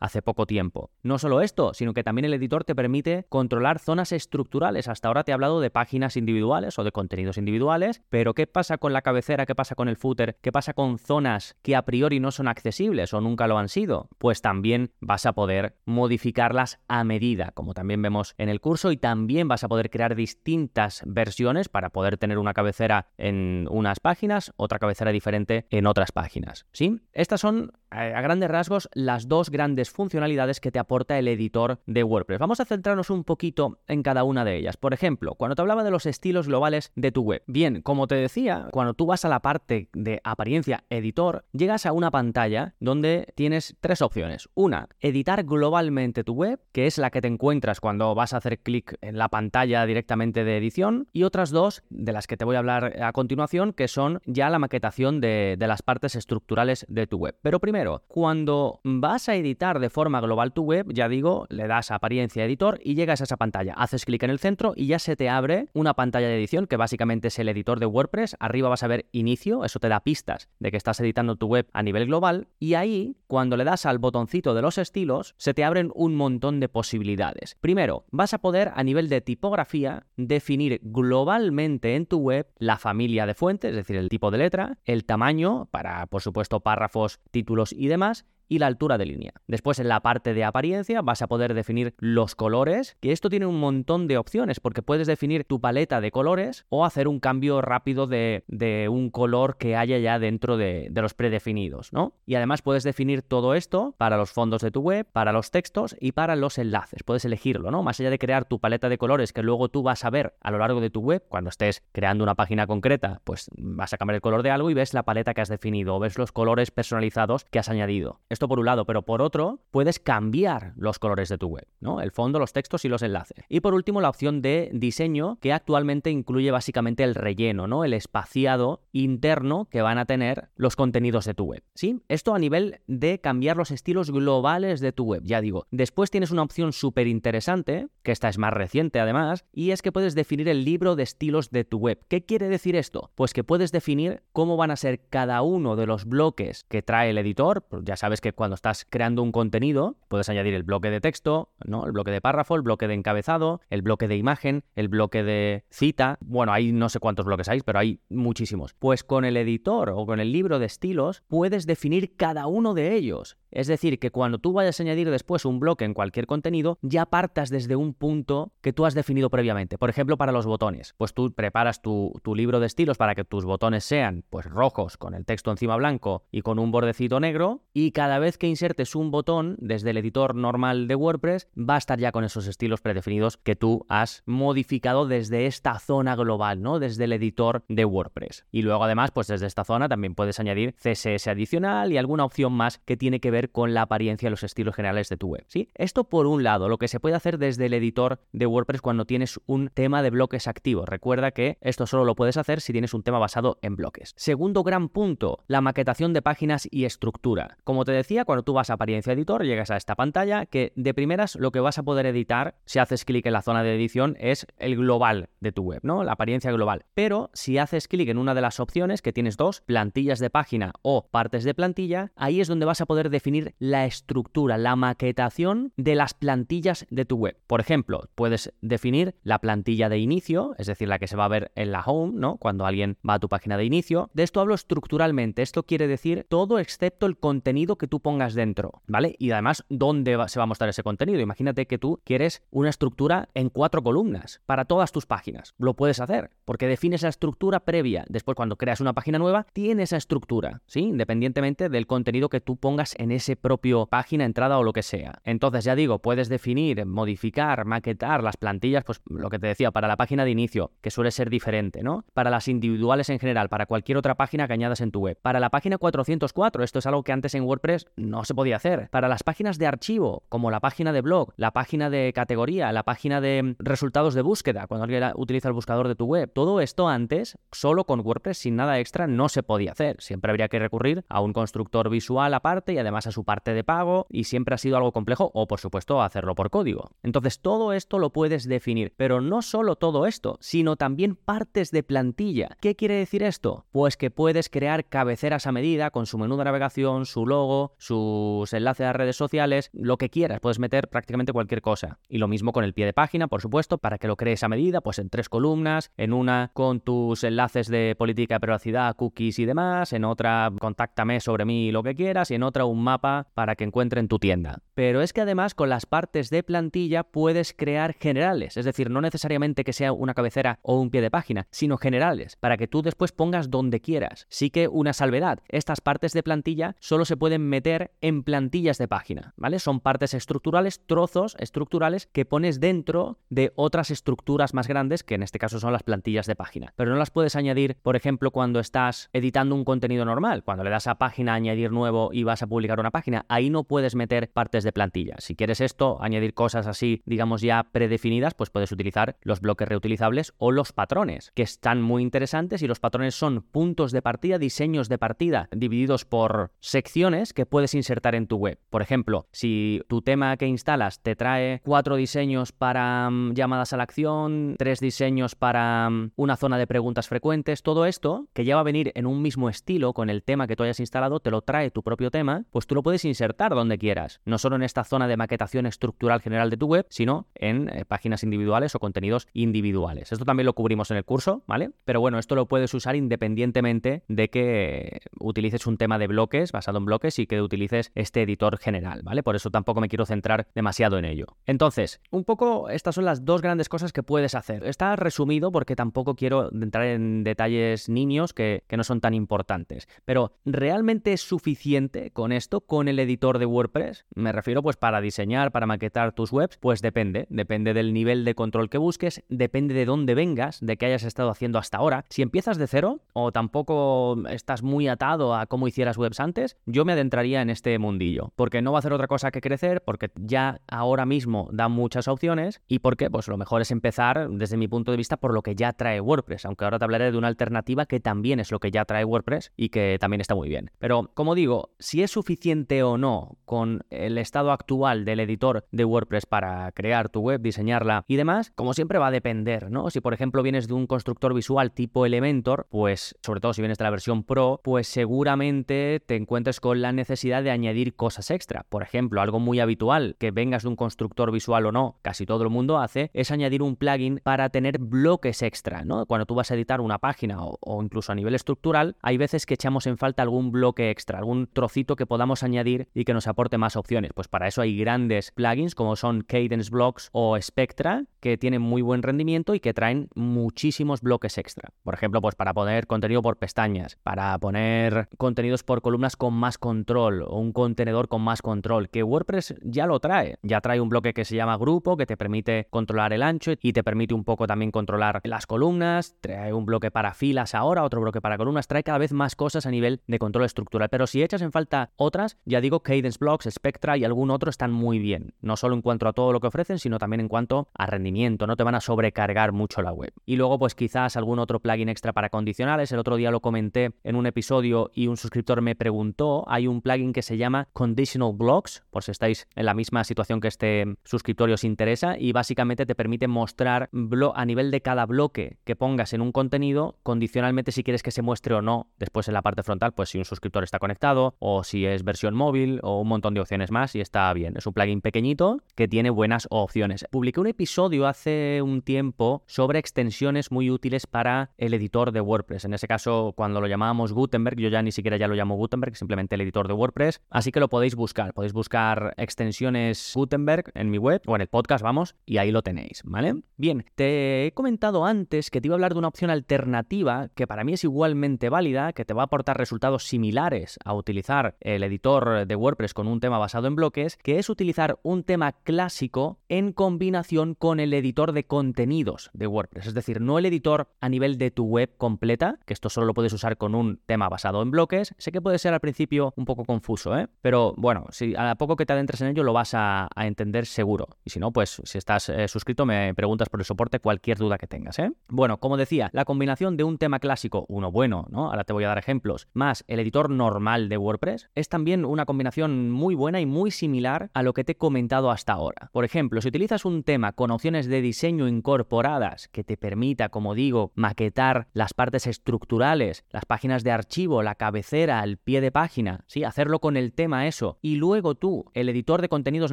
hace 0.00 0.22
poco 0.22 0.46
tiempo. 0.46 0.90
No 1.02 1.18
solo 1.18 1.40
esto, 1.40 1.74
sino 1.74 1.92
que 1.94 2.04
también 2.04 2.24
el 2.24 2.34
editor 2.34 2.64
te 2.64 2.74
permite 2.74 3.26
controlar 3.28 3.78
zonas 3.78 4.12
estructurales. 4.12 4.88
Hasta 4.88 5.08
ahora 5.08 5.24
te 5.24 5.32
he 5.32 5.34
hablado 5.34 5.60
de 5.60 5.70
páginas 5.70 6.16
individuales 6.16 6.78
o 6.78 6.84
de 6.84 6.92
contenidos 6.92 7.38
individuales, 7.38 8.02
pero 8.08 8.34
¿qué 8.34 8.46
pasa 8.46 8.78
con 8.78 8.92
la 8.92 9.02
cabecera? 9.02 9.46
¿Qué 9.46 9.54
pasa 9.54 9.74
con 9.74 9.88
el 9.88 9.96
footer? 9.96 10.36
¿Qué 10.40 10.52
pasa 10.52 10.74
con 10.74 10.98
zonas 10.98 11.56
que 11.62 11.76
a 11.76 11.82
priori 11.82 12.20
no 12.20 12.30
son 12.30 12.48
accesibles 12.48 13.12
o 13.14 13.20
nunca 13.20 13.46
lo 13.46 13.58
han 13.58 13.68
sido? 13.68 14.08
Pues 14.18 14.42
también 14.42 14.92
vas 15.00 15.26
a 15.26 15.32
poder 15.32 15.76
modificarlas 15.84 16.80
a 16.88 17.04
medida, 17.04 17.52
como 17.52 17.74
también 17.74 18.02
vemos 18.02 18.34
en 18.38 18.48
el 18.48 18.60
curso, 18.60 18.92
y 18.92 18.96
también 18.96 19.48
vas 19.48 19.64
a 19.64 19.68
poder 19.68 19.90
crear 19.90 20.14
distintas 20.14 21.02
versiones 21.06 21.68
para 21.68 21.90
poder 21.90 22.16
tener 22.16 22.38
una 22.38 22.54
cabecera 22.54 23.08
en 23.16 23.66
unas 23.70 24.00
páginas, 24.00 24.52
otra 24.56 24.78
cabecera 24.78 25.12
diferente 25.12 25.66
en 25.70 25.86
otras 25.86 26.12
páginas. 26.12 26.66
¿Sí? 26.72 27.00
Estas 27.12 27.40
son 27.40 27.72
a 27.92 28.20
grandes 28.20 28.50
rasgos 28.50 28.88
las 28.94 29.28
dos 29.28 29.50
grandes 29.50 29.90
funcionalidades 29.90 30.60
que 30.60 30.72
te 30.72 30.78
aporta 30.78 31.18
el 31.18 31.28
editor 31.28 31.80
de 31.86 32.02
WordPress. 32.04 32.38
Vamos 32.38 32.60
a 32.60 32.64
centrarnos 32.64 33.10
un 33.10 33.24
poquito 33.24 33.78
en 33.86 34.02
cada 34.02 34.24
una 34.24 34.44
de 34.44 34.56
ellas. 34.56 34.76
Por 34.76 34.94
ejemplo, 34.94 35.34
cuando 35.34 35.54
te 35.54 35.62
hablaba 35.62 35.84
de 35.84 35.90
los 35.90 36.06
estilos 36.06 36.48
globales 36.48 36.92
de 36.94 37.12
tu 37.12 37.22
web. 37.22 37.42
Bien, 37.46 37.82
como 37.82 38.06
te 38.06 38.14
decía, 38.14 38.68
cuando 38.72 38.94
tú 38.94 39.06
vas 39.06 39.24
a 39.24 39.28
la 39.28 39.40
parte 39.40 39.88
de 39.92 40.20
apariencia 40.24 40.84
editor, 40.90 41.44
llegas 41.52 41.86
a 41.86 41.92
una 41.92 42.10
pantalla 42.10 42.74
donde 42.80 43.28
tienes 43.34 43.76
tres 43.80 44.02
opciones. 44.02 44.48
Una, 44.54 44.88
editar 45.00 45.44
globalmente 45.44 46.24
tu 46.24 46.34
web, 46.34 46.60
que 46.72 46.86
es 46.86 46.98
la 46.98 47.10
que 47.10 47.20
te 47.20 47.28
encuentras 47.28 47.80
cuando 47.80 48.14
vas 48.14 48.32
a 48.32 48.38
hacer 48.38 48.58
clic 48.60 48.96
en 49.00 49.18
la 49.18 49.28
pantalla 49.28 49.84
directamente 49.86 50.44
de 50.44 50.56
edición. 50.56 51.08
Y 51.12 51.24
otras 51.24 51.50
dos, 51.50 51.82
de 51.90 52.12
las 52.12 52.26
que 52.26 52.36
te 52.36 52.44
voy 52.44 52.56
a 52.56 52.60
hablar 52.60 53.02
a 53.02 53.12
continuación, 53.12 53.72
que 53.72 53.88
son 53.88 54.20
ya 54.24 54.50
la 54.50 54.58
maquetación 54.58 55.20
de, 55.20 55.56
las 55.58 55.82
partes 55.82 56.16
estructurales 56.16 56.84
de 56.88 57.06
tu 57.06 57.18
web. 57.18 57.36
Pero 57.42 57.60
primero, 57.60 57.81
cuando 58.06 58.80
vas 58.84 59.28
a 59.28 59.34
editar 59.34 59.78
de 59.78 59.90
forma 59.90 60.20
global 60.20 60.52
tu 60.52 60.62
web, 60.62 60.92
ya 60.92 61.08
digo, 61.08 61.46
le 61.48 61.66
das 61.66 61.90
a 61.90 61.96
apariencia 61.96 62.44
editor 62.44 62.78
y 62.82 62.94
llegas 62.94 63.20
a 63.20 63.24
esa 63.24 63.36
pantalla. 63.36 63.74
Haces 63.74 64.04
clic 64.04 64.22
en 64.22 64.30
el 64.30 64.38
centro 64.38 64.72
y 64.76 64.86
ya 64.86 64.98
se 64.98 65.16
te 65.16 65.28
abre 65.28 65.68
una 65.72 65.94
pantalla 65.94 66.28
de 66.28 66.36
edición 66.36 66.66
que 66.66 66.76
básicamente 66.76 67.28
es 67.28 67.38
el 67.38 67.48
editor 67.48 67.80
de 67.80 67.86
WordPress. 67.86 68.36
Arriba 68.40 68.68
vas 68.68 68.82
a 68.82 68.88
ver 68.88 69.06
inicio, 69.12 69.64
eso 69.64 69.78
te 69.78 69.88
da 69.88 70.00
pistas 70.00 70.48
de 70.58 70.70
que 70.70 70.76
estás 70.76 71.00
editando 71.00 71.36
tu 71.36 71.46
web 71.46 71.68
a 71.72 71.82
nivel 71.82 72.06
global. 72.06 72.48
Y 72.58 72.74
ahí, 72.74 73.16
cuando 73.26 73.56
le 73.56 73.64
das 73.64 73.86
al 73.86 73.98
botoncito 73.98 74.54
de 74.54 74.62
los 74.62 74.78
estilos, 74.78 75.34
se 75.38 75.54
te 75.54 75.64
abren 75.64 75.90
un 75.94 76.14
montón 76.14 76.60
de 76.60 76.68
posibilidades. 76.68 77.56
Primero, 77.60 78.04
vas 78.10 78.34
a 78.34 78.38
poder 78.38 78.72
a 78.74 78.82
nivel 78.84 79.08
de 79.08 79.20
tipografía 79.20 80.06
definir 80.16 80.80
globalmente 80.82 81.94
en 81.94 82.06
tu 82.06 82.18
web 82.18 82.46
la 82.58 82.78
familia 82.78 83.26
de 83.26 83.34
fuentes, 83.34 83.70
es 83.70 83.76
decir, 83.76 83.96
el 83.96 84.08
tipo 84.08 84.30
de 84.30 84.38
letra, 84.38 84.78
el 84.84 85.04
tamaño 85.04 85.68
para, 85.70 86.06
por 86.06 86.22
supuesto, 86.22 86.60
párrafos, 86.60 87.20
títulos 87.30 87.71
y 87.76 87.88
demás, 87.88 88.26
y 88.52 88.58
la 88.58 88.66
altura 88.66 88.98
de 88.98 89.06
línea. 89.06 89.32
Después 89.46 89.78
en 89.78 89.88
la 89.88 90.00
parte 90.00 90.34
de 90.34 90.44
apariencia 90.44 91.00
vas 91.00 91.22
a 91.22 91.26
poder 91.26 91.54
definir 91.54 91.94
los 91.96 92.34
colores, 92.34 92.98
que 93.00 93.10
esto 93.10 93.30
tiene 93.30 93.46
un 93.46 93.58
montón 93.58 94.06
de 94.08 94.18
opciones 94.18 94.60
porque 94.60 94.82
puedes 94.82 95.06
definir 95.06 95.44
tu 95.44 95.58
paleta 95.58 96.02
de 96.02 96.10
colores 96.10 96.66
o 96.68 96.84
hacer 96.84 97.08
un 97.08 97.18
cambio 97.18 97.62
rápido 97.62 98.06
de, 98.06 98.44
un 98.90 99.08
color 99.08 99.56
que 99.56 99.74
haya 99.74 99.96
ya 99.96 100.18
dentro 100.18 100.58
de, 100.58 100.88
de, 100.90 101.00
los 101.00 101.14
predefinidos, 101.14 101.94
¿no? 101.94 102.12
Y 102.26 102.34
además 102.34 102.60
puedes 102.60 102.82
definir 102.82 103.22
todo 103.22 103.54
esto 103.54 103.94
para 103.96 104.18
los 104.18 104.32
fondos 104.32 104.60
de 104.60 104.70
tu 104.70 104.82
web, 104.82 105.06
para 105.10 105.32
los 105.32 105.50
textos 105.50 105.96
y 105.98 106.12
para 106.12 106.36
los 106.36 106.58
enlaces. 106.58 107.04
Puedes 107.04 107.24
elegirlo, 107.24 107.70
¿no? 107.70 107.82
Más 107.82 107.98
allá 108.00 108.10
de 108.10 108.18
crear 108.18 108.44
tu 108.44 108.58
paleta 108.58 108.90
de 108.90 108.98
colores 108.98 109.32
que 109.32 109.42
luego 109.42 109.70
tú 109.70 109.82
vas 109.82 110.04
a 110.04 110.10
ver 110.10 110.34
a 110.42 110.50
lo 110.50 110.58
largo 110.58 110.82
de 110.82 110.90
tu 110.90 111.00
web, 111.00 111.24
cuando 111.26 111.48
estés 111.48 111.82
creando 111.92 112.22
una 112.22 112.34
página 112.34 112.66
concreta, 112.66 113.22
pues 113.24 113.48
vas 113.56 113.94
a 113.94 113.96
cambiar 113.96 114.16
el 114.16 114.20
color 114.20 114.42
de 114.42 114.50
algo 114.50 114.68
y 114.68 114.74
ves 114.74 114.92
la 114.92 115.04
paleta 115.04 115.32
que 115.32 115.40
has 115.40 115.48
definido 115.48 115.96
o 115.96 116.00
ves 116.00 116.18
los 116.18 116.32
colores 116.32 116.70
personalizados 116.70 117.46
que 117.46 117.58
has 117.58 117.70
añadido 117.70 118.20
por 118.48 118.58
un 118.58 118.66
lado, 118.66 118.84
pero 118.84 119.02
por 119.02 119.22
otro, 119.22 119.60
puedes 119.70 119.98
cambiar 119.98 120.72
los 120.76 120.98
colores 120.98 121.28
de 121.28 121.38
tu 121.38 121.48
web, 121.48 121.66
¿no? 121.80 122.00
El 122.00 122.10
fondo, 122.10 122.38
los 122.38 122.52
textos 122.52 122.84
y 122.84 122.88
los 122.88 123.02
enlaces. 123.02 123.44
Y 123.48 123.60
por 123.60 123.74
último, 123.74 124.00
la 124.00 124.08
opción 124.08 124.42
de 124.42 124.70
diseño, 124.72 125.38
que 125.40 125.52
actualmente 125.52 126.10
incluye 126.10 126.50
básicamente 126.50 127.04
el 127.04 127.14
relleno, 127.14 127.66
¿no? 127.66 127.84
El 127.84 127.94
espaciado 127.94 128.82
interno 128.92 129.66
que 129.70 129.82
van 129.82 129.98
a 129.98 130.06
tener 130.06 130.48
los 130.56 130.76
contenidos 130.76 131.24
de 131.24 131.34
tu 131.34 131.44
web. 131.44 131.62
¿Sí? 131.74 132.00
Esto 132.08 132.34
a 132.34 132.38
nivel 132.38 132.80
de 132.86 133.20
cambiar 133.20 133.56
los 133.56 133.70
estilos 133.70 134.10
globales 134.10 134.80
de 134.80 134.92
tu 134.92 135.04
web. 135.04 135.22
Ya 135.24 135.40
digo, 135.40 135.66
después 135.70 136.10
tienes 136.10 136.30
una 136.30 136.42
opción 136.42 136.72
súper 136.72 137.06
interesante, 137.06 137.88
que 138.02 138.12
esta 138.12 138.28
es 138.28 138.38
más 138.38 138.52
reciente 138.52 139.00
además, 139.00 139.44
y 139.52 139.70
es 139.70 139.82
que 139.82 139.92
puedes 139.92 140.14
definir 140.14 140.48
el 140.48 140.64
libro 140.64 140.96
de 140.96 141.02
estilos 141.02 141.50
de 141.50 141.64
tu 141.64 141.78
web. 141.78 142.00
¿Qué 142.08 142.24
quiere 142.24 142.48
decir 142.48 142.76
esto? 142.76 143.10
Pues 143.14 143.32
que 143.32 143.44
puedes 143.44 143.72
definir 143.72 144.22
cómo 144.32 144.56
van 144.56 144.70
a 144.70 144.76
ser 144.76 145.00
cada 145.08 145.42
uno 145.42 145.76
de 145.76 145.86
los 145.86 146.04
bloques 146.04 146.64
que 146.64 146.82
trae 146.82 147.10
el 147.10 147.18
editor. 147.18 147.62
Pues 147.62 147.84
ya 147.84 147.96
sabes 147.96 148.20
que 148.22 148.32
cuando 148.32 148.54
estás 148.54 148.86
creando 148.88 149.22
un 149.22 149.32
contenido, 149.32 149.96
puedes 150.08 150.30
añadir 150.30 150.54
el 150.54 150.62
bloque 150.62 150.88
de 150.88 151.02
texto, 151.02 151.50
¿no? 151.62 151.84
El 151.84 151.92
bloque 151.92 152.10
de 152.10 152.22
párrafo, 152.22 152.54
el 152.56 152.62
bloque 152.62 152.88
de 152.88 152.94
encabezado, 152.94 153.60
el 153.68 153.82
bloque 153.82 154.08
de 154.08 154.16
imagen, 154.16 154.64
el 154.74 154.88
bloque 154.88 155.22
de 155.22 155.64
cita. 155.68 156.16
Bueno, 156.20 156.54
hay 156.54 156.72
no 156.72 156.88
sé 156.88 157.00
cuántos 157.00 157.26
bloques 157.26 157.48
hay, 157.48 157.60
pero 157.60 157.78
hay 157.78 158.00
muchísimos. 158.08 158.72
Pues 158.78 159.04
con 159.04 159.26
el 159.26 159.36
editor 159.36 159.90
o 159.90 160.06
con 160.06 160.20
el 160.20 160.32
libro 160.32 160.58
de 160.58 160.66
estilos 160.66 161.22
puedes 161.28 161.66
definir 161.66 162.16
cada 162.16 162.46
uno 162.46 162.72
de 162.72 162.94
ellos. 162.94 163.36
Es 163.52 163.66
decir, 163.66 163.98
que 163.98 164.10
cuando 164.10 164.38
tú 164.38 164.52
vayas 164.52 164.80
a 164.80 164.82
añadir 164.82 165.10
después 165.10 165.44
un 165.44 165.60
bloque 165.60 165.84
en 165.84 165.94
cualquier 165.94 166.26
contenido, 166.26 166.78
ya 166.82 167.06
partas 167.06 167.50
desde 167.50 167.76
un 167.76 167.94
punto 167.94 168.52
que 168.60 168.72
tú 168.72 168.86
has 168.86 168.94
definido 168.94 169.30
previamente. 169.30 169.78
Por 169.78 169.90
ejemplo, 169.90 170.16
para 170.16 170.32
los 170.32 170.46
botones. 170.46 170.94
Pues 170.96 171.14
tú 171.14 171.32
preparas 171.32 171.82
tu, 171.82 172.12
libro 172.34 172.60
de 172.60 172.66
estilos 172.66 172.96
para 172.96 173.14
que 173.14 173.24
tus 173.24 173.44
botones 173.44 173.84
sean 173.84 174.24
pues 174.30 174.46
rojos 174.46 174.96
con 174.96 175.14
el 175.14 175.26
texto 175.26 175.50
encima 175.50 175.76
blanco 175.76 176.24
y 176.32 176.40
con 176.40 176.58
un 176.58 176.70
bordecito 176.70 177.20
negro 177.20 177.62
y 177.74 177.92
cada 177.92 178.18
vez 178.18 178.38
que 178.38 178.48
insertes 178.48 178.94
un 178.94 179.10
botón 179.10 179.56
desde 179.58 179.90
el 179.90 179.98
editor 179.98 180.34
normal 180.34 180.88
de 180.88 180.94
WordPress 180.94 181.48
va 181.58 181.74
a 181.74 181.78
estar 181.78 181.98
ya 181.98 182.10
con 182.10 182.24
esos 182.24 182.46
estilos 182.46 182.80
predefinidos 182.80 183.36
que 183.36 183.54
tú 183.54 183.84
has 183.88 184.22
modificado 184.24 185.06
desde 185.06 185.44
esta 185.44 185.78
zona 185.78 186.16
global, 186.16 186.62
¿no? 186.62 186.78
Desde 186.78 187.04
el 187.04 187.12
editor 187.12 187.64
de 187.68 187.84
WordPress. 187.84 188.46
Y 188.50 188.62
luego 188.62 188.82
además, 188.84 189.10
pues 189.10 189.26
desde 189.26 189.46
esta 189.46 189.64
zona 189.64 189.90
también 189.90 190.14
puedes 190.14 190.40
añadir 190.40 190.74
CSS 190.76 191.28
adicional 191.28 191.92
y 191.92 191.98
alguna 191.98 192.24
opción 192.24 192.54
más 192.54 192.78
que 192.78 192.96
tiene 192.96 193.20
que 193.20 193.30
ver 193.30 193.41
con 193.50 193.74
la 193.74 193.82
apariencia 193.82 194.26
y 194.26 194.30
los 194.30 194.42
estilos 194.42 194.74
generales 194.74 195.08
de 195.08 195.16
tu 195.16 195.28
web. 195.28 195.44
¿sí? 195.48 195.70
Esto 195.74 196.04
por 196.04 196.26
un 196.26 196.42
lado, 196.42 196.68
lo 196.68 196.78
que 196.78 196.88
se 196.88 197.00
puede 197.00 197.16
hacer 197.16 197.38
desde 197.38 197.66
el 197.66 197.74
editor 197.74 198.20
de 198.32 198.46
WordPress 198.46 198.82
cuando 198.82 199.04
tienes 199.04 199.40
un 199.46 199.68
tema 199.68 200.02
de 200.02 200.10
bloques 200.10 200.46
activo. 200.48 200.84
Recuerda 200.84 201.30
que 201.30 201.58
esto 201.60 201.86
solo 201.86 202.04
lo 202.04 202.14
puedes 202.14 202.36
hacer 202.36 202.60
si 202.60 202.72
tienes 202.72 202.94
un 202.94 203.02
tema 203.02 203.18
basado 203.18 203.58
en 203.62 203.76
bloques. 203.76 204.12
Segundo 204.16 204.62
gran 204.62 204.88
punto, 204.88 205.44
la 205.46 205.60
maquetación 205.60 206.12
de 206.12 206.22
páginas 206.22 206.68
y 206.70 206.84
estructura. 206.84 207.56
Como 207.64 207.84
te 207.84 207.92
decía, 207.92 208.24
cuando 208.24 208.42
tú 208.42 208.52
vas 208.52 208.70
a 208.70 208.74
apariencia 208.82 209.12
editor, 209.12 209.44
llegas 209.44 209.70
a 209.70 209.76
esta 209.76 209.94
pantalla 209.94 210.46
que 210.46 210.72
de 210.76 210.94
primeras 210.94 211.36
lo 211.36 211.52
que 211.52 211.60
vas 211.60 211.78
a 211.78 211.82
poder 211.82 212.06
editar 212.06 212.56
si 212.64 212.78
haces 212.78 213.04
clic 213.04 213.26
en 213.26 213.32
la 213.32 213.42
zona 213.42 213.62
de 213.62 213.74
edición 213.74 214.16
es 214.18 214.46
el 214.58 214.76
global 214.76 215.28
de 215.40 215.52
tu 215.52 215.62
web, 215.62 215.80
¿no? 215.82 216.04
La 216.04 216.12
apariencia 216.12 216.52
global. 216.52 216.84
Pero 216.94 217.30
si 217.32 217.58
haces 217.58 217.88
clic 217.88 218.08
en 218.08 218.18
una 218.18 218.34
de 218.34 218.40
las 218.40 218.60
opciones 218.60 219.02
que 219.02 219.12
tienes 219.12 219.36
dos, 219.36 219.62
plantillas 219.62 220.18
de 220.18 220.30
página 220.30 220.72
o 220.82 221.06
partes 221.08 221.44
de 221.44 221.54
plantilla, 221.54 222.12
ahí 222.16 222.40
es 222.40 222.48
donde 222.48 222.66
vas 222.66 222.80
a 222.80 222.86
poder 222.86 223.10
definir 223.10 223.31
la 223.58 223.86
estructura, 223.86 224.58
la 224.58 224.76
maquetación 224.76 225.72
de 225.76 225.94
las 225.94 226.14
plantillas 226.14 226.86
de 226.90 227.04
tu 227.04 227.16
web. 227.16 227.36
Por 227.46 227.60
ejemplo, 227.60 228.08
puedes 228.14 228.52
definir 228.60 229.14
la 229.22 229.38
plantilla 229.38 229.88
de 229.88 229.98
inicio, 229.98 230.54
es 230.58 230.66
decir, 230.66 230.88
la 230.88 230.98
que 230.98 231.06
se 231.06 231.16
va 231.16 231.24
a 231.24 231.28
ver 231.28 231.52
en 231.54 231.72
la 231.72 231.80
home, 231.80 232.12
¿no? 232.14 232.36
Cuando 232.36 232.66
alguien 232.66 232.98
va 233.08 233.14
a 233.14 233.18
tu 233.18 233.28
página 233.28 233.56
de 233.56 233.64
inicio. 233.64 234.10
De 234.14 234.22
esto 234.22 234.40
hablo 234.40 234.54
estructuralmente. 234.54 235.42
Esto 235.42 235.64
quiere 235.64 235.86
decir 235.86 236.26
todo 236.28 236.58
excepto 236.58 237.06
el 237.06 237.18
contenido 237.18 237.76
que 237.76 237.86
tú 237.86 238.00
pongas 238.00 238.34
dentro, 238.34 238.82
¿vale? 238.86 239.16
Y 239.18 239.30
además, 239.30 239.64
¿dónde 239.68 240.18
se 240.26 240.38
va 240.38 240.44
a 240.44 240.46
mostrar 240.46 240.68
ese 240.70 240.82
contenido? 240.82 241.20
Imagínate 241.20 241.66
que 241.66 241.78
tú 241.78 242.00
quieres 242.04 242.42
una 242.50 242.70
estructura 242.70 243.28
en 243.34 243.48
cuatro 243.48 243.82
columnas 243.82 244.40
para 244.46 244.64
todas 244.64 244.92
tus 244.92 245.06
páginas. 245.06 245.54
Lo 245.58 245.74
puedes 245.74 246.00
hacer 246.00 246.30
porque 246.44 246.66
defines 246.66 247.02
la 247.02 247.08
estructura 247.08 247.60
previa. 247.60 248.04
Después, 248.08 248.34
cuando 248.34 248.56
creas 248.56 248.80
una 248.80 248.92
página 248.92 249.18
nueva, 249.18 249.46
tiene 249.52 249.84
esa 249.84 249.96
estructura, 249.96 250.62
¿sí? 250.66 250.80
Independientemente 250.80 251.68
del 251.68 251.86
contenido 251.86 252.28
que 252.28 252.40
tú 252.40 252.56
pongas 252.56 252.94
en 252.98 253.12
ese 253.12 253.21
ese 253.22 253.36
propio 253.36 253.86
página, 253.86 254.24
entrada 254.24 254.58
o 254.58 254.64
lo 254.64 254.72
que 254.72 254.82
sea. 254.82 255.20
Entonces, 255.24 255.64
ya 255.64 255.74
digo, 255.76 256.00
puedes 256.00 256.28
definir, 256.28 256.84
modificar, 256.84 257.64
maquetar 257.64 258.22
las 258.22 258.36
plantillas, 258.36 258.84
pues 258.84 259.00
lo 259.06 259.30
que 259.30 259.38
te 259.38 259.46
decía, 259.46 259.70
para 259.70 259.86
la 259.86 259.96
página 259.96 260.24
de 260.24 260.32
inicio, 260.32 260.72
que 260.80 260.90
suele 260.90 261.12
ser 261.12 261.30
diferente, 261.30 261.82
¿no? 261.82 262.04
Para 262.14 262.30
las 262.30 262.48
individuales 262.48 263.08
en 263.10 263.20
general, 263.20 263.48
para 263.48 263.66
cualquier 263.66 263.96
otra 263.96 264.16
página 264.16 264.46
que 264.46 264.54
añadas 264.54 264.80
en 264.80 264.90
tu 264.90 265.00
web. 265.00 265.18
Para 265.22 265.38
la 265.38 265.50
página 265.50 265.78
404, 265.78 266.64
esto 266.64 266.80
es 266.80 266.86
algo 266.86 267.04
que 267.04 267.12
antes 267.12 267.34
en 267.34 267.44
WordPress 267.44 267.86
no 267.96 268.24
se 268.24 268.34
podía 268.34 268.56
hacer. 268.56 268.88
Para 268.90 269.08
las 269.08 269.22
páginas 269.22 269.58
de 269.58 269.66
archivo, 269.66 270.24
como 270.28 270.50
la 270.50 270.60
página 270.60 270.92
de 270.92 271.00
blog, 271.00 271.32
la 271.36 271.52
página 271.52 271.90
de 271.90 272.12
categoría, 272.12 272.72
la 272.72 272.82
página 272.82 273.20
de 273.20 273.54
resultados 273.60 274.14
de 274.14 274.22
búsqueda, 274.22 274.66
cuando 274.66 274.84
alguien 274.84 275.04
utiliza 275.14 275.48
el 275.48 275.54
buscador 275.54 275.86
de 275.86 275.94
tu 275.94 276.06
web, 276.06 276.32
todo 276.32 276.60
esto 276.60 276.88
antes, 276.88 277.38
solo 277.52 277.84
con 277.84 278.00
WordPress, 278.00 278.38
sin 278.38 278.56
nada 278.56 278.80
extra, 278.80 279.06
no 279.06 279.28
se 279.28 279.44
podía 279.44 279.72
hacer. 279.72 279.96
Siempre 280.00 280.30
habría 280.30 280.48
que 280.48 280.58
recurrir 280.58 281.04
a 281.08 281.20
un 281.20 281.32
constructor 281.32 281.88
visual 281.88 282.34
aparte 282.34 282.72
y 282.72 282.78
además 282.78 283.06
a 283.06 283.11
su 283.12 283.24
parte 283.24 283.54
de 283.54 283.64
pago 283.64 284.06
y 284.10 284.24
siempre 284.24 284.54
ha 284.54 284.58
sido 284.58 284.76
algo 284.76 284.92
complejo 284.92 285.30
o 285.34 285.46
por 285.46 285.60
supuesto 285.60 286.02
hacerlo 286.02 286.34
por 286.34 286.50
código. 286.50 286.90
Entonces 287.02 287.40
todo 287.40 287.72
esto 287.72 287.98
lo 287.98 288.10
puedes 288.10 288.48
definir, 288.48 288.94
pero 288.96 289.20
no 289.20 289.42
solo 289.42 289.76
todo 289.76 290.06
esto, 290.06 290.38
sino 290.40 290.76
también 290.76 291.16
partes 291.16 291.70
de 291.70 291.82
plantilla. 291.82 292.56
¿Qué 292.60 292.76
quiere 292.76 292.94
decir 292.94 293.22
esto? 293.22 293.66
Pues 293.72 293.96
que 293.96 294.10
puedes 294.10 294.48
crear 294.48 294.86
cabeceras 294.86 295.46
a 295.46 295.52
medida 295.52 295.90
con 295.90 296.06
su 296.06 296.18
menú 296.18 296.36
de 296.36 296.44
navegación, 296.44 297.06
su 297.06 297.26
logo, 297.26 297.74
sus 297.78 298.52
enlaces 298.52 298.86
a 298.86 298.92
redes 298.92 299.16
sociales, 299.16 299.70
lo 299.72 299.96
que 299.96 300.10
quieras, 300.10 300.40
puedes 300.40 300.58
meter 300.58 300.88
prácticamente 300.88 301.32
cualquier 301.32 301.62
cosa. 301.62 301.98
Y 302.08 302.18
lo 302.18 302.28
mismo 302.28 302.52
con 302.52 302.64
el 302.64 302.74
pie 302.74 302.86
de 302.86 302.92
página, 302.92 303.28
por 303.28 303.40
supuesto, 303.40 303.78
para 303.78 303.98
que 303.98 304.08
lo 304.08 304.16
crees 304.16 304.42
a 304.42 304.48
medida, 304.48 304.80
pues 304.80 304.98
en 304.98 305.10
tres 305.10 305.28
columnas, 305.28 305.90
en 305.96 306.12
una 306.12 306.50
con 306.54 306.80
tus 306.80 307.24
enlaces 307.24 307.68
de 307.68 307.94
política 307.96 308.36
de 308.36 308.40
privacidad, 308.40 308.96
cookies 308.96 309.38
y 309.38 309.44
demás, 309.44 309.92
en 309.92 310.04
otra 310.04 310.50
contáctame 310.58 311.20
sobre 311.20 311.44
mí 311.44 311.72
lo 311.72 311.82
que 311.82 311.94
quieras 311.94 312.30
y 312.30 312.34
en 312.34 312.42
otra 312.42 312.64
un 312.64 312.82
mapa 312.82 313.01
para 313.02 313.56
que 313.56 313.64
encuentren 313.64 314.08
tu 314.08 314.18
tienda. 314.18 314.60
Pero 314.74 315.02
es 315.02 315.12
que 315.12 315.20
además 315.20 315.54
con 315.54 315.68
las 315.68 315.84
partes 315.84 316.30
de 316.30 316.42
plantilla 316.42 317.02
puedes 317.02 317.52
crear 317.52 317.94
generales, 317.94 318.56
es 318.56 318.64
decir, 318.64 318.88
no 318.88 319.00
necesariamente 319.00 319.64
que 319.64 319.74
sea 319.74 319.92
una 319.92 320.14
cabecera 320.14 320.58
o 320.62 320.80
un 320.80 320.90
pie 320.90 321.02
de 321.02 321.10
página, 321.10 321.46
sino 321.50 321.76
generales, 321.76 322.36
para 322.36 322.56
que 322.56 322.68
tú 322.68 322.80
después 322.80 323.12
pongas 323.12 323.50
donde 323.50 323.80
quieras. 323.80 324.26
Sí 324.30 324.50
que 324.50 324.68
una 324.68 324.92
salvedad, 324.94 325.40
estas 325.48 325.80
partes 325.80 326.12
de 326.12 326.22
plantilla 326.22 326.76
solo 326.80 327.04
se 327.04 327.16
pueden 327.16 327.48
meter 327.48 327.92
en 328.00 328.22
plantillas 328.22 328.78
de 328.78 328.88
página, 328.88 329.34
¿vale? 329.36 329.58
Son 329.58 329.80
partes 329.80 330.14
estructurales, 330.14 330.86
trozos 330.86 331.36
estructurales 331.38 332.06
que 332.06 332.24
pones 332.24 332.60
dentro 332.60 333.18
de 333.28 333.52
otras 333.56 333.90
estructuras 333.90 334.54
más 334.54 334.68
grandes, 334.68 335.02
que 335.04 335.16
en 335.16 335.22
este 335.22 335.38
caso 335.38 335.60
son 335.60 335.72
las 335.72 335.82
plantillas 335.82 336.26
de 336.26 336.36
página. 336.36 336.72
Pero 336.76 336.90
no 336.90 336.96
las 336.96 337.10
puedes 337.10 337.36
añadir, 337.36 337.76
por 337.82 337.96
ejemplo, 337.96 338.30
cuando 338.30 338.60
estás 338.60 339.10
editando 339.12 339.54
un 339.54 339.64
contenido 339.64 340.04
normal, 340.04 340.44
cuando 340.44 340.64
le 340.64 340.70
das 340.70 340.86
a 340.86 340.96
página 340.96 341.34
añadir 341.34 341.72
nuevo 341.72 342.10
y 342.12 342.24
vas 342.24 342.42
a 342.42 342.46
publicar 342.46 342.80
una 342.82 342.90
página, 342.90 343.24
ahí 343.28 343.50
no 343.50 343.64
puedes 343.64 343.94
meter 343.94 344.30
partes 344.30 344.64
de 344.64 344.72
plantilla. 344.72 345.16
Si 345.18 345.34
quieres 345.34 345.60
esto, 345.60 345.98
añadir 346.02 346.34
cosas 346.34 346.66
así, 346.66 347.02
digamos 347.06 347.40
ya 347.40 347.64
predefinidas, 347.64 348.34
pues 348.34 348.50
puedes 348.50 348.72
utilizar 348.72 349.16
los 349.22 349.40
bloques 349.40 349.68
reutilizables 349.68 350.34
o 350.38 350.52
los 350.52 350.72
patrones, 350.72 351.32
que 351.34 351.42
están 351.42 351.82
muy 351.82 352.02
interesantes 352.02 352.62
y 352.62 352.66
los 352.66 352.80
patrones 352.80 353.14
son 353.14 353.42
puntos 353.42 353.92
de 353.92 354.02
partida, 354.02 354.38
diseños 354.38 354.88
de 354.88 354.98
partida 354.98 355.48
divididos 355.54 356.04
por 356.04 356.52
secciones 356.60 357.32
que 357.32 357.46
puedes 357.46 357.74
insertar 357.74 358.14
en 358.14 358.26
tu 358.26 358.36
web. 358.36 358.58
Por 358.70 358.82
ejemplo, 358.82 359.26
si 359.32 359.82
tu 359.88 360.02
tema 360.02 360.36
que 360.36 360.46
instalas 360.46 361.00
te 361.00 361.16
trae 361.16 361.60
cuatro 361.64 361.96
diseños 361.96 362.52
para 362.52 363.08
mm, 363.10 363.34
llamadas 363.34 363.72
a 363.72 363.76
la 363.76 363.84
acción, 363.84 364.56
tres 364.58 364.80
diseños 364.80 365.34
para 365.34 365.88
mm, 365.88 366.12
una 366.16 366.36
zona 366.36 366.58
de 366.58 366.66
preguntas 366.66 367.08
frecuentes, 367.08 367.62
todo 367.62 367.86
esto 367.86 368.26
que 368.32 368.44
ya 368.44 368.56
va 368.56 368.60
a 368.60 368.64
venir 368.64 368.92
en 368.94 369.06
un 369.06 369.22
mismo 369.22 369.48
estilo 369.48 369.92
con 369.92 370.10
el 370.10 370.22
tema 370.22 370.46
que 370.46 370.56
tú 370.56 370.62
hayas 370.62 370.80
instalado, 370.80 371.20
te 371.20 371.30
lo 371.30 371.42
trae 371.42 371.70
tu 371.70 371.82
propio 371.82 372.10
tema, 372.10 372.44
pues 372.50 372.66
tú 372.72 372.76
lo 372.76 372.82
puedes 372.82 373.04
insertar 373.04 373.54
donde 373.54 373.76
quieras, 373.76 374.22
no 374.24 374.38
solo 374.38 374.56
en 374.56 374.62
esta 374.62 374.82
zona 374.82 375.06
de 375.06 375.18
maquetación 375.18 375.66
estructural 375.66 376.22
general 376.22 376.48
de 376.48 376.56
tu 376.56 376.68
web, 376.68 376.86
sino 376.88 377.26
en 377.34 377.68
eh, 377.68 377.84
páginas 377.84 378.22
individuales 378.22 378.74
o 378.74 378.78
contenidos 378.78 379.28
individuales. 379.34 380.10
Esto 380.10 380.24
también 380.24 380.46
lo 380.46 380.54
cubrimos 380.54 380.90
en 380.90 380.96
el 380.96 381.04
curso, 381.04 381.44
¿vale? 381.46 381.72
Pero 381.84 382.00
bueno, 382.00 382.18
esto 382.18 382.34
lo 382.34 382.48
puedes 382.48 382.72
usar 382.72 382.96
independientemente 382.96 384.04
de 384.08 384.30
que 384.30 385.02
utilices 385.20 385.66
un 385.66 385.76
tema 385.76 385.98
de 385.98 386.06
bloques, 386.06 386.50
basado 386.50 386.78
en 386.78 386.86
bloques, 386.86 387.18
y 387.18 387.26
que 387.26 387.42
utilices 387.42 387.92
este 387.94 388.22
editor 388.22 388.56
general, 388.56 389.02
¿vale? 389.02 389.22
Por 389.22 389.36
eso 389.36 389.50
tampoco 389.50 389.82
me 389.82 389.90
quiero 389.90 390.06
centrar 390.06 390.46
demasiado 390.54 390.96
en 390.96 391.04
ello. 391.04 391.26
Entonces, 391.44 392.00
un 392.10 392.24
poco 392.24 392.70
estas 392.70 392.94
son 392.94 393.04
las 393.04 393.26
dos 393.26 393.42
grandes 393.42 393.68
cosas 393.68 393.92
que 393.92 394.02
puedes 394.02 394.34
hacer. 394.34 394.64
Está 394.64 394.96
resumido 394.96 395.52
porque 395.52 395.76
tampoco 395.76 396.14
quiero 396.14 396.50
entrar 396.54 396.86
en 396.86 397.22
detalles 397.22 397.90
niños 397.90 398.32
que, 398.32 398.64
que 398.66 398.78
no 398.78 398.84
son 398.84 399.02
tan 399.02 399.12
importantes. 399.12 399.88
Pero, 400.06 400.32
¿realmente 400.46 401.12
es 401.12 401.20
suficiente 401.20 402.12
con 402.12 402.32
esto, 402.32 402.61
con 402.66 402.88
el 402.88 402.98
editor 402.98 403.38
de 403.38 403.46
WordPress? 403.46 404.06
Me 404.14 404.32
refiero 404.32 404.62
pues 404.62 404.76
para 404.76 405.00
diseñar, 405.00 405.52
para 405.52 405.66
maquetar 405.66 406.12
tus 406.12 406.32
webs, 406.32 406.58
pues 406.58 406.82
depende. 406.82 407.26
Depende 407.30 407.74
del 407.74 407.92
nivel 407.92 408.24
de 408.24 408.34
control 408.34 408.70
que 408.70 408.78
busques, 408.78 409.22
depende 409.28 409.74
de 409.74 409.84
dónde 409.84 410.14
vengas, 410.14 410.58
de 410.60 410.76
qué 410.76 410.86
hayas 410.86 411.04
estado 411.04 411.30
haciendo 411.30 411.58
hasta 411.58 411.78
ahora. 411.78 412.04
Si 412.08 412.22
empiezas 412.22 412.58
de 412.58 412.66
cero 412.66 413.00
o 413.12 413.32
tampoco 413.32 414.16
estás 414.28 414.62
muy 414.62 414.88
atado 414.88 415.34
a 415.34 415.46
cómo 415.46 415.68
hicieras 415.68 415.98
webs 415.98 416.20
antes, 416.20 416.56
yo 416.66 416.84
me 416.84 416.92
adentraría 416.92 417.42
en 417.42 417.50
este 417.50 417.78
mundillo. 417.78 418.32
Porque 418.36 418.62
no 418.62 418.72
va 418.72 418.78
a 418.78 418.80
hacer 418.80 418.92
otra 418.92 419.08
cosa 419.08 419.30
que 419.30 419.40
crecer, 419.40 419.82
porque 419.84 420.10
ya 420.14 420.60
ahora 420.68 421.06
mismo 421.06 421.48
da 421.52 421.68
muchas 421.68 422.08
opciones 422.08 422.60
y 422.68 422.78
porque 422.78 423.10
pues 423.10 423.28
lo 423.28 423.36
mejor 423.36 423.62
es 423.62 423.70
empezar 423.70 424.28
desde 424.30 424.56
mi 424.56 424.68
punto 424.68 424.90
de 424.90 424.96
vista 424.96 425.16
por 425.16 425.34
lo 425.34 425.42
que 425.42 425.54
ya 425.54 425.72
trae 425.72 426.00
WordPress, 426.00 426.46
aunque 426.46 426.64
ahora 426.64 426.78
te 426.78 426.84
hablaré 426.84 427.10
de 427.10 427.18
una 427.18 427.28
alternativa 427.28 427.86
que 427.86 428.00
también 428.00 428.40
es 428.40 428.50
lo 428.50 428.60
que 428.60 428.70
ya 428.70 428.84
trae 428.84 429.04
WordPress 429.04 429.52
y 429.56 429.70
que 429.70 429.96
también 430.00 430.20
está 430.20 430.34
muy 430.34 430.48
bien. 430.48 430.70
Pero 430.78 431.10
como 431.14 431.34
digo, 431.34 431.70
si 431.78 432.02
es 432.02 432.10
suficiente 432.10 432.51
o 432.52 432.98
no 432.98 433.38
con 433.46 433.84
el 433.90 434.18
estado 434.18 434.52
actual 434.52 435.04
del 435.04 435.20
editor 435.20 435.66
de 435.72 435.84
WordPress 435.84 436.26
para 436.26 436.70
crear 436.72 437.08
tu 437.08 437.20
web, 437.20 437.40
diseñarla 437.40 438.04
y 438.06 438.16
demás, 438.16 438.52
como 438.54 438.74
siempre 438.74 438.98
va 438.98 439.08
a 439.08 439.10
depender, 439.10 439.70
¿no? 439.70 439.90
Si 439.90 440.00
por 440.00 440.12
ejemplo 440.12 440.42
vienes 440.42 440.68
de 440.68 440.74
un 440.74 440.86
constructor 440.86 441.34
visual 441.34 441.72
tipo 441.72 442.04
Elementor, 442.04 442.66
pues 442.70 443.16
sobre 443.22 443.40
todo 443.40 443.54
si 443.54 443.62
vienes 443.62 443.78
de 443.78 443.84
la 443.84 443.90
versión 443.90 444.22
Pro, 444.24 444.60
pues 444.62 444.86
seguramente 444.86 446.02
te 446.04 446.16
encuentres 446.16 446.60
con 446.60 446.82
la 446.82 446.92
necesidad 446.92 447.42
de 447.42 447.50
añadir 447.50 447.94
cosas 447.94 448.30
extra. 448.30 448.64
Por 448.68 448.82
ejemplo, 448.82 449.20
algo 449.20 449.40
muy 449.40 449.60
habitual 449.60 450.16
que 450.18 450.30
vengas 450.30 450.62
de 450.62 450.68
un 450.68 450.76
constructor 450.76 451.32
visual 451.32 451.66
o 451.66 451.72
no, 451.72 451.98
casi 452.02 452.26
todo 452.26 452.44
el 452.44 452.50
mundo 452.50 452.78
hace, 452.78 453.10
es 453.14 453.30
añadir 453.30 453.62
un 453.62 453.76
plugin 453.76 454.20
para 454.22 454.50
tener 454.50 454.78
bloques 454.78 455.42
extra, 455.42 455.84
¿no? 455.84 456.06
Cuando 456.06 456.26
tú 456.26 456.34
vas 456.34 456.50
a 456.50 456.54
editar 456.54 456.80
una 456.80 456.98
página 456.98 457.42
o, 457.44 457.58
o 457.60 457.82
incluso 457.82 458.12
a 458.12 458.14
nivel 458.14 458.34
estructural, 458.34 458.96
hay 459.02 459.16
veces 459.16 459.46
que 459.46 459.54
echamos 459.54 459.86
en 459.86 459.96
falta 459.96 460.22
algún 460.22 460.52
bloque 460.52 460.90
extra, 460.90 461.18
algún 461.18 461.46
trocito 461.46 461.96
que 461.96 462.06
podamos 462.06 462.41
añadir 462.42 462.88
y 462.94 463.04
que 463.04 463.14
nos 463.14 463.26
aporte 463.26 463.58
más 463.58 463.76
opciones. 463.76 464.12
Pues 464.14 464.28
para 464.28 464.48
eso 464.48 464.62
hay 464.62 464.76
grandes 464.76 465.30
plugins 465.30 465.74
como 465.74 465.96
son 465.96 466.22
Cadence 466.22 466.70
Blocks 466.70 467.08
o 467.12 467.40
Spectra, 467.40 468.04
que 468.20 468.38
tienen 468.38 468.62
muy 468.62 468.82
buen 468.82 469.02
rendimiento 469.02 469.54
y 469.54 469.60
que 469.60 469.74
traen 469.74 470.08
muchísimos 470.14 471.00
bloques 471.00 471.38
extra. 471.38 471.70
Por 471.82 471.94
ejemplo, 471.94 472.20
pues 472.20 472.34
para 472.34 472.54
poner 472.54 472.86
contenido 472.86 473.22
por 473.22 473.36
pestañas, 473.36 473.98
para 474.02 474.38
poner 474.38 475.08
contenidos 475.18 475.62
por 475.64 475.82
columnas 475.82 476.16
con 476.16 476.34
más 476.34 476.58
control 476.58 477.22
o 477.22 477.38
un 477.38 477.52
contenedor 477.52 478.08
con 478.08 478.22
más 478.22 478.42
control, 478.42 478.88
que 478.88 479.02
WordPress 479.02 479.56
ya 479.62 479.86
lo 479.86 480.00
trae. 480.00 480.36
Ya 480.42 480.60
trae 480.60 480.80
un 480.80 480.88
bloque 480.88 481.14
que 481.14 481.24
se 481.24 481.36
llama 481.36 481.56
grupo, 481.56 481.96
que 481.96 482.06
te 482.06 482.16
permite 482.16 482.66
controlar 482.70 483.12
el 483.12 483.22
ancho 483.22 483.52
y 483.60 483.72
te 483.72 483.82
permite 483.82 484.14
un 484.14 484.24
poco 484.24 484.46
también 484.46 484.70
controlar 484.70 485.20
las 485.24 485.46
columnas. 485.46 486.16
Trae 486.20 486.52
un 486.52 486.64
bloque 486.64 486.90
para 486.90 487.14
filas 487.14 487.54
ahora, 487.54 487.84
otro 487.84 488.00
bloque 488.00 488.20
para 488.20 488.36
columnas. 488.36 488.68
Trae 488.68 488.82
cada 488.82 488.98
vez 488.98 489.12
más 489.12 489.36
cosas 489.36 489.66
a 489.66 489.70
nivel 489.70 490.00
de 490.06 490.18
control 490.18 490.44
estructural. 490.44 490.88
Pero 490.88 491.06
si 491.06 491.22
echas 491.22 491.42
en 491.42 491.52
falta 491.52 491.90
otras, 491.96 492.31
ya 492.44 492.60
digo, 492.60 492.80
Cadence 492.80 493.18
Blocks, 493.18 493.48
Spectra 493.50 493.96
y 493.96 494.04
algún 494.04 494.30
otro 494.30 494.50
están 494.50 494.72
muy 494.72 494.98
bien. 494.98 495.34
No 495.40 495.56
solo 495.56 495.74
en 495.74 495.82
cuanto 495.82 496.08
a 496.08 496.12
todo 496.12 496.32
lo 496.32 496.40
que 496.40 496.46
ofrecen, 496.46 496.78
sino 496.78 496.98
también 496.98 497.20
en 497.20 497.28
cuanto 497.28 497.68
a 497.74 497.86
rendimiento. 497.86 498.46
No 498.46 498.56
te 498.56 498.64
van 498.64 498.74
a 498.74 498.80
sobrecargar 498.80 499.52
mucho 499.52 499.82
la 499.82 499.92
web. 499.92 500.12
Y 500.26 500.36
luego, 500.36 500.58
pues 500.58 500.74
quizás 500.74 501.16
algún 501.16 501.38
otro 501.38 501.60
plugin 501.60 501.88
extra 501.88 502.12
para 502.12 502.30
condicionales. 502.30 502.92
El 502.92 502.98
otro 502.98 503.16
día 503.16 503.30
lo 503.30 503.40
comenté 503.40 503.92
en 504.04 504.16
un 504.16 504.26
episodio 504.26 504.90
y 504.94 505.06
un 505.06 505.16
suscriptor 505.16 505.60
me 505.62 505.74
preguntó. 505.74 506.44
Hay 506.48 506.66
un 506.66 506.82
plugin 506.82 507.12
que 507.12 507.22
se 507.22 507.36
llama 507.36 507.68
Conditional 507.72 508.32
Blocks, 508.34 508.84
por 508.90 509.02
si 509.02 509.10
estáis 509.10 509.46
en 509.54 509.66
la 509.66 509.74
misma 509.74 510.04
situación 510.04 510.40
que 510.40 510.48
este 510.48 510.96
suscriptor 511.04 511.50
os 511.50 511.64
interesa. 511.64 512.16
Y 512.18 512.32
básicamente 512.32 512.86
te 512.86 512.94
permite 512.94 513.28
mostrar 513.28 513.90
a 514.34 514.44
nivel 514.44 514.70
de 514.70 514.80
cada 514.80 515.06
bloque 515.06 515.58
que 515.64 515.76
pongas 515.76 516.12
en 516.12 516.20
un 516.20 516.32
contenido, 516.32 516.96
condicionalmente 517.02 517.72
si 517.72 517.82
quieres 517.82 518.02
que 518.02 518.10
se 518.10 518.22
muestre 518.22 518.54
o 518.54 518.62
no. 518.62 518.88
Después 518.98 519.28
en 519.28 519.34
la 519.34 519.42
parte 519.42 519.62
frontal, 519.62 519.92
pues 519.92 520.10
si 520.10 520.18
un 520.18 520.24
suscriptor 520.24 520.64
está 520.64 520.78
conectado 520.78 521.34
o 521.38 521.64
si 521.64 521.86
es 521.86 522.04
versión 522.04 522.21
móvil 522.30 522.78
o 522.84 523.00
un 523.00 523.08
montón 523.08 523.34
de 523.34 523.40
opciones 523.40 523.72
más 523.72 523.96
y 523.96 524.00
está 524.00 524.32
bien. 524.32 524.56
Es 524.56 524.66
un 524.66 524.72
plugin 524.72 525.00
pequeñito 525.00 525.60
que 525.74 525.88
tiene 525.88 526.10
buenas 526.10 526.46
opciones. 526.50 527.04
Publiqué 527.10 527.40
un 527.40 527.48
episodio 527.48 528.06
hace 528.06 528.62
un 528.62 528.82
tiempo 528.82 529.42
sobre 529.46 529.80
extensiones 529.80 530.52
muy 530.52 530.70
útiles 530.70 531.08
para 531.08 531.50
el 531.58 531.74
editor 531.74 532.12
de 532.12 532.20
WordPress. 532.20 532.64
En 532.64 532.74
ese 532.74 532.86
caso, 532.86 533.32
cuando 533.36 533.60
lo 533.60 533.66
llamábamos 533.66 534.12
Gutenberg, 534.12 534.58
yo 534.58 534.68
ya 534.68 534.82
ni 534.82 534.92
siquiera 534.92 535.16
ya 535.16 535.26
lo 535.26 535.34
llamo 535.34 535.56
Gutenberg, 535.56 535.96
simplemente 535.96 536.36
el 536.36 536.42
editor 536.42 536.68
de 536.68 536.74
WordPress. 536.74 537.20
Así 537.30 537.50
que 537.50 537.58
lo 537.58 537.68
podéis 537.68 537.96
buscar. 537.96 538.32
Podéis 538.34 538.52
buscar 538.52 539.14
extensiones 539.16 540.12
Gutenberg 540.14 540.70
en 540.74 540.90
mi 540.90 540.98
web 540.98 541.22
o 541.26 541.34
en 541.34 541.42
el 541.42 541.48
podcast, 541.48 541.82
vamos, 541.82 542.14
y 542.24 542.38
ahí 542.38 542.52
lo 542.52 542.62
tenéis, 542.62 543.02
¿vale? 543.04 543.42
Bien, 543.56 543.84
te 543.96 544.46
he 544.46 544.52
comentado 544.52 545.04
antes 545.04 545.50
que 545.50 545.60
te 545.60 545.68
iba 545.68 545.74
a 545.74 545.76
hablar 545.76 545.94
de 545.94 545.98
una 545.98 546.08
opción 546.08 546.30
alternativa 546.30 547.30
que 547.34 547.46
para 547.46 547.64
mí 547.64 547.72
es 547.72 547.84
igualmente 547.84 548.48
válida, 548.48 548.92
que 548.92 549.04
te 549.04 549.14
va 549.14 549.22
a 549.22 549.24
aportar 549.26 549.56
resultados 549.56 550.04
similares 550.04 550.78
a 550.84 550.94
utilizar 550.94 551.56
el 551.60 551.82
editor 551.82 552.11
de 552.20 552.56
WordPress 552.56 552.92
con 552.92 553.08
un 553.08 553.20
tema 553.20 553.38
basado 553.38 553.66
en 553.66 553.74
bloques, 553.74 554.18
que 554.18 554.38
es 554.38 554.50
utilizar 554.50 554.98
un 555.02 555.24
tema 555.24 555.52
clásico 555.52 556.38
en 556.50 556.72
combinación 556.72 557.54
con 557.54 557.80
el 557.80 557.94
editor 557.94 558.32
de 558.32 558.44
contenidos 558.44 559.30
de 559.32 559.46
WordPress. 559.46 559.86
Es 559.86 559.94
decir, 559.94 560.20
no 560.20 560.38
el 560.38 560.44
editor 560.44 560.88
a 561.00 561.08
nivel 561.08 561.38
de 561.38 561.50
tu 561.50 561.64
web 561.64 561.94
completa, 561.96 562.58
que 562.66 562.74
esto 562.74 562.90
solo 562.90 563.06
lo 563.06 563.14
puedes 563.14 563.32
usar 563.32 563.56
con 563.56 563.74
un 563.74 563.98
tema 564.04 564.28
basado 564.28 564.60
en 564.60 564.70
bloques. 564.70 565.14
Sé 565.16 565.32
que 565.32 565.40
puede 565.40 565.58
ser 565.58 565.72
al 565.72 565.80
principio 565.80 566.34
un 566.36 566.44
poco 566.44 566.64
confuso, 566.64 567.16
¿eh? 567.16 567.28
pero 567.40 567.74
bueno, 567.76 568.06
si 568.10 568.34
a 568.36 568.54
poco 568.56 568.76
que 568.76 568.84
te 568.84 568.92
adentres 568.92 569.20
en 569.22 569.28
ello 569.28 569.42
lo 569.42 569.52
vas 569.52 569.72
a, 569.74 570.08
entender 570.16 570.66
seguro. 570.66 571.08
Y 571.24 571.30
si 571.30 571.40
no, 571.40 571.52
pues 571.52 571.80
si 571.84 571.98
estás 571.98 572.28
eh, 572.28 572.46
suscrito 572.46 572.84
me 572.86 573.14
preguntas 573.14 573.48
por 573.48 573.60
el 573.60 573.66
soporte 573.66 573.98
cualquier 573.98 574.38
duda 574.38 574.58
que 574.58 574.66
tengas. 574.66 574.98
¿eh? 574.98 575.10
Bueno, 575.28 575.58
como 575.58 575.76
decía, 575.76 576.10
la 576.12 576.24
combinación 576.24 576.76
de 576.76 576.84
un 576.84 576.98
tema 576.98 577.18
clásico, 577.18 577.66
uno 577.68 577.90
bueno, 577.90 578.26
¿no? 578.30 578.50
Ahora 578.50 578.64
te 578.64 578.72
voy 578.72 578.84
a 578.84 578.88
dar 578.88 578.98
ejemplos, 578.98 579.48
más 579.52 579.84
el 579.88 580.00
editor 580.00 580.30
normal 580.30 580.88
de 580.88 580.96
WordPress, 580.96 581.50
es 581.54 581.68
también 581.68 581.91
una 582.00 582.24
combinación 582.24 582.90
muy 582.90 583.14
buena 583.14 583.40
y 583.40 583.46
muy 583.46 583.70
similar 583.70 584.30
a 584.34 584.42
lo 584.42 584.52
que 584.52 584.64
te 584.64 584.72
he 584.72 584.76
comentado 584.76 585.30
hasta 585.30 585.52
ahora. 585.52 585.90
Por 585.92 586.04
ejemplo, 586.04 586.40
si 586.40 586.48
utilizas 586.48 586.84
un 586.84 587.02
tema 587.02 587.32
con 587.32 587.50
opciones 587.50 587.86
de 587.86 588.00
diseño 588.00 588.48
incorporadas 588.48 589.48
que 589.48 589.64
te 589.64 589.76
permita, 589.76 590.28
como 590.28 590.54
digo, 590.54 590.92
maquetar 590.94 591.68
las 591.72 591.94
partes 591.94 592.26
estructurales, 592.26 593.24
las 593.30 593.44
páginas 593.44 593.84
de 593.84 593.92
archivo, 593.92 594.42
la 594.42 594.54
cabecera, 594.54 595.22
el 595.22 595.38
pie 595.38 595.60
de 595.60 595.70
página, 595.70 596.24
sí, 596.26 596.44
hacerlo 596.44 596.78
con 596.80 596.96
el 596.96 597.12
tema 597.12 597.46
eso, 597.46 597.78
y 597.82 597.96
luego 597.96 598.34
tú, 598.34 598.64
el 598.74 598.88
editor 598.88 599.20
de 599.20 599.28
contenidos 599.28 599.72